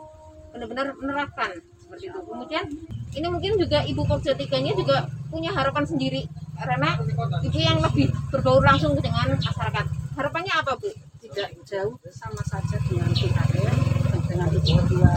benar-benar 0.51 0.95
menerapkan 0.95 1.51
seperti 1.79 2.11
itu. 2.11 2.19
Kemudian 2.23 2.65
ini 3.11 3.27
mungkin 3.27 3.59
juga 3.59 3.83
Ibu 3.83 4.07
Pokja 4.07 4.35
tiganya 4.35 4.71
juga 4.71 5.07
punya 5.27 5.51
harapan 5.51 5.83
sendiri 5.83 6.27
karena 6.59 6.93
ibu 7.41 7.57
yang 7.57 7.79
lebih 7.79 8.11
berbaur 8.31 8.63
langsung 8.63 8.95
dengan 8.99 9.35
masyarakat. 9.35 9.85
Harapannya 10.15 10.53
apa 10.55 10.75
Bu? 10.75 10.91
tidak 11.21 11.53
jauh 11.69 11.95
sama 12.09 12.41
saja 12.49 12.81
dengan 12.89 13.13
PKR 13.13 13.71
dan 14.09 14.19
dengan 14.25 14.49
ibu 14.51 14.59
ibu 14.67 14.81
kedua 14.83 15.13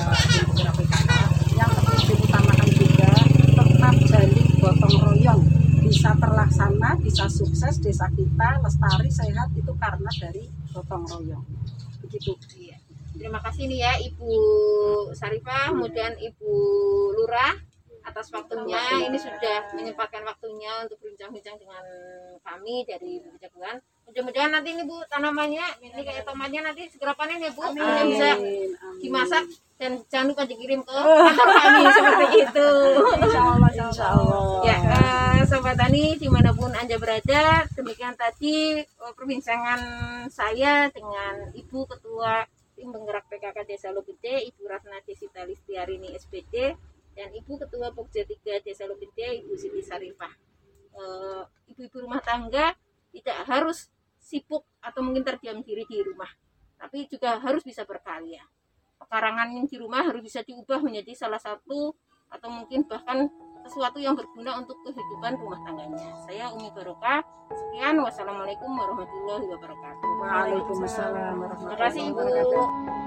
PKK 0.77 1.11
yang 1.57 1.71
lebih 1.75 1.99
diutamakan 2.07 2.69
juga 2.77 3.11
tetap 3.57 3.95
jalin 4.13 4.47
gotong 4.61 4.97
royong 5.01 5.43
bisa 5.81 6.13
bisa 6.99 7.27
sukses 7.31 7.81
desa 7.81 8.07
kita 8.13 8.63
lestari 8.63 9.11
sehat 9.11 9.49
itu 9.55 9.73
karena 9.79 10.11
dari 10.21 10.51
gotong 10.73 11.05
royong 11.07 11.45
begitu 12.05 12.37
Iya. 12.55 12.77
Terima 13.15 13.39
kasih 13.39 13.71
nih 13.71 13.79
ya 13.79 13.93
Ibu 14.11 14.31
Sarifah, 15.15 15.71
kemudian 15.71 16.19
Ibu 16.19 16.53
Lurah 17.15 17.55
atas 18.05 18.29
waktunya. 18.35 19.07
Ini 19.07 19.19
sudah 19.19 19.73
menyempatkan 19.73 20.23
waktunya 20.27 20.85
untuk 20.85 21.01
berbincang-bincang 21.01 21.57
dengan 21.57 21.85
kami 22.45 22.85
dari 22.85 23.23
Jagoan. 23.41 23.81
Mudah-mudahan 24.05 24.51
nanti 24.53 24.69
ini 24.77 24.83
Bu 24.85 25.01
tanamannya, 25.09 25.67
ini 25.81 26.01
kayak 26.05 26.29
tomatnya 26.29 26.61
nanti 26.71 26.87
segera 26.93 27.17
panen 27.17 27.41
ya 27.41 27.51
Bu. 27.51 27.65
Bisa 27.73 28.37
amin. 28.37 28.71
dimasak 29.01 29.45
dan 29.75 29.99
jangan 30.07 30.27
lupa 30.31 30.43
dikirim 30.47 30.81
ke 30.87 30.95
kantor 31.27 31.49
kami 31.51 31.83
seperti 31.91 32.27
itu. 32.47 32.69
Insya 33.19 33.41
Allah, 33.43 33.71
Insya 33.75 34.07
Allah. 34.15 34.43
Ya, 34.63 34.77
eh, 34.79 35.43
Sobat 35.51 35.75
Tani 35.75 36.15
di 36.15 36.29
mana 36.31 36.55
pun 36.55 36.71
Anda 36.71 36.95
berada, 36.95 37.67
demikian 37.75 38.15
tadi 38.15 38.81
eh, 38.81 39.13
perbincangan 39.19 39.81
saya 40.31 40.89
dengan 40.95 41.51
Ibu 41.51 41.79
Ketua 41.91 42.47
Tim 42.75 42.91
Penggerak 42.91 43.27
PKK 43.31 43.59
Desa 43.67 43.89
Lobede, 43.91 44.47
Ibu 44.51 44.63
Ratna 44.67 44.99
Desita 45.03 45.43
Listiarini 45.47 46.15
SPD, 46.15 46.75
dan 47.15 47.31
Ibu 47.31 47.59
Ketua 47.67 47.95
Pokja 47.95 48.27
3 48.27 48.63
Desa 48.63 48.87
Lobede, 48.87 49.43
Ibu 49.43 49.55
Siti 49.59 49.83
Sarifah. 49.83 50.35
Eh, 50.95 51.43
Ibu-ibu 51.75 52.07
rumah 52.07 52.23
tangga 52.23 52.75
tidak 53.15 53.39
harus 53.47 53.91
sibuk 54.25 54.65
atau 54.81 55.05
mungkin 55.05 55.23
terdiam 55.23 55.61
diri 55.61 55.85
di 55.85 56.01
rumah, 56.01 56.29
tapi 56.81 57.05
juga 57.07 57.37
harus 57.39 57.61
bisa 57.61 57.85
berkarya. 57.85 58.41
Pekarangan 58.99 59.53
yang 59.53 59.69
di 59.69 59.77
rumah 59.77 60.01
harus 60.01 60.25
bisa 60.25 60.41
diubah 60.41 60.81
menjadi 60.81 61.13
salah 61.13 61.39
satu 61.39 61.93
atau 62.33 62.49
mungkin 62.51 62.89
bahkan 62.89 63.29
sesuatu 63.65 63.97
yang 63.97 64.13
berguna 64.13 64.61
untuk 64.61 64.77
kehidupan 64.85 65.41
rumah 65.41 65.61
tangganya. 65.65 66.13
Saya 66.25 66.53
Umi 66.53 66.69
Barokah. 66.73 67.25
Sekian, 67.53 68.01
wassalamualaikum 68.01 68.69
warahmatullahi 68.73 69.47
wabarakatuh. 69.49 70.09
Waalaikumsalam 70.21 71.13
Terima 71.13 71.45
warahmatullahi 71.45 71.81
kasih 71.81 72.03
Ibu. 72.09 72.17
wabarakatuh. 72.17 73.04